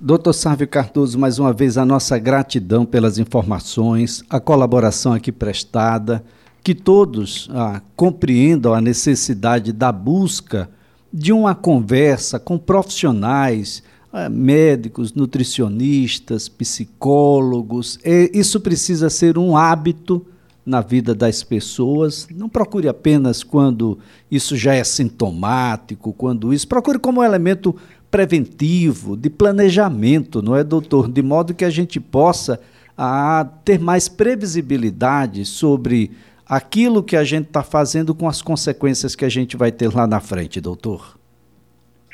Doutor 0.00 0.32
Sávio 0.32 0.66
Cardoso, 0.66 1.18
mais 1.18 1.38
uma 1.38 1.52
vez 1.52 1.76
a 1.76 1.84
nossa 1.84 2.18
gratidão 2.18 2.86
pelas 2.86 3.18
informações, 3.18 4.24
a 4.30 4.40
colaboração 4.40 5.12
aqui 5.12 5.30
prestada, 5.30 6.24
que 6.64 6.74
todos 6.74 7.50
ah, 7.52 7.82
compreendam 7.94 8.72
a 8.72 8.80
necessidade 8.80 9.70
da 9.70 9.92
busca 9.92 10.70
de 11.12 11.34
uma 11.34 11.54
conversa 11.54 12.38
com 12.38 12.56
profissionais, 12.56 13.82
ah, 14.10 14.30
médicos, 14.30 15.12
nutricionistas, 15.12 16.48
psicólogos. 16.48 17.98
E 18.02 18.30
isso 18.32 18.60
precisa 18.60 19.10
ser 19.10 19.36
um 19.36 19.54
hábito 19.54 20.24
na 20.64 20.82
vida 20.82 21.14
das 21.14 21.42
pessoas. 21.42 22.26
Não 22.34 22.48
procure 22.48 22.88
apenas 22.88 23.42
quando 23.42 23.98
isso 24.30 24.54
já 24.54 24.74
é 24.74 24.84
sintomático, 24.84 26.12
quando 26.12 26.54
isso. 26.54 26.68
Procure 26.68 26.98
como 26.98 27.22
elemento 27.22 27.74
preventivo, 28.10 29.16
de 29.16 29.28
planejamento, 29.30 30.42
não 30.42 30.56
é, 30.56 30.64
doutor? 30.64 31.10
De 31.10 31.22
modo 31.22 31.54
que 31.54 31.64
a 31.64 31.70
gente 31.70 32.00
possa 32.00 32.60
a, 32.96 33.46
ter 33.64 33.78
mais 33.78 34.08
previsibilidade 34.08 35.44
sobre 35.44 36.10
aquilo 36.46 37.02
que 37.02 37.16
a 37.16 37.24
gente 37.24 37.46
está 37.46 37.62
fazendo 37.62 38.14
com 38.14 38.26
as 38.26 38.40
consequências 38.40 39.14
que 39.14 39.24
a 39.24 39.28
gente 39.28 39.56
vai 39.56 39.70
ter 39.70 39.94
lá 39.94 40.06
na 40.06 40.20
frente, 40.20 40.60
doutor. 40.60 41.18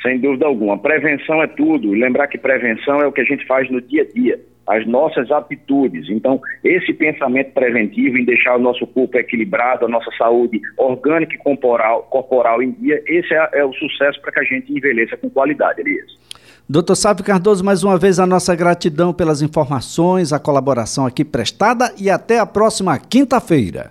Sem 0.03 0.21
dúvida 0.21 0.47
alguma. 0.47 0.77
Prevenção 0.77 1.43
é 1.43 1.47
tudo. 1.47 1.93
Lembrar 1.93 2.27
que 2.27 2.37
prevenção 2.37 3.01
é 3.01 3.07
o 3.07 3.13
que 3.13 3.21
a 3.21 3.25
gente 3.25 3.47
faz 3.47 3.71
no 3.71 3.81
dia 3.81 4.03
a 4.03 4.13
dia 4.13 4.54
as 4.67 4.87
nossas 4.87 5.31
atitudes. 5.31 6.09
Então, 6.09 6.41
esse 6.63 6.93
pensamento 6.93 7.53
preventivo 7.53 8.19
em 8.19 8.25
deixar 8.25 8.57
o 8.57 8.61
nosso 8.61 8.87
corpo 8.87 9.17
equilibrado, 9.19 9.85
a 9.85 9.89
nossa 9.89 10.11
saúde 10.17 10.61
orgânica 10.77 11.35
e 11.35 11.39
corporal, 11.39 12.03
corporal 12.05 12.63
em 12.63 12.73
dia, 12.73 13.03
esse 13.07 13.33
é, 13.35 13.49
é 13.55 13.65
o 13.65 13.73
sucesso 13.73 14.21
para 14.21 14.33
que 14.33 14.41
a 14.41 14.45
gente 14.45 14.73
envelheça 14.73 15.17
com 15.17 15.29
qualidade, 15.31 15.81
Elias. 15.81 16.25
Doutor 16.67 16.95
Sábio 16.95 17.25
Cardoso, 17.25 17.63
mais 17.63 17.85
uma 17.85 17.99
vez 17.99 18.19
a 18.19 18.27
nossa 18.27 18.57
gratidão 18.57 19.13
pelas 19.13 19.43
informações, 19.43 20.33
a 20.33 20.41
colaboração 20.41 21.05
aqui 21.05 21.23
prestada 21.23 21.93
e 22.01 22.09
até 22.09 22.39
a 22.39 22.47
próxima 22.47 22.99
quinta-feira. 22.99 23.91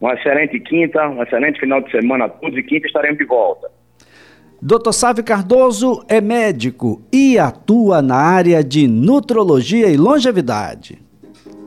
Uma 0.00 0.14
excelente 0.14 0.58
quinta, 0.60 1.06
um 1.08 1.22
excelente 1.22 1.60
final 1.60 1.82
de 1.82 1.90
semana 1.90 2.24
a 2.24 2.28
todos 2.28 2.56
e 2.56 2.62
quinta 2.62 2.86
estaremos 2.86 3.18
de 3.18 3.24
volta. 3.24 3.68
Dr. 4.60 4.92
Sávio 4.92 5.22
Cardoso 5.22 6.02
é 6.08 6.20
médico 6.20 7.00
e 7.12 7.38
atua 7.38 8.02
na 8.02 8.16
área 8.16 8.62
de 8.62 8.88
nutrologia 8.88 9.88
e 9.88 9.96
longevidade. 9.96 11.00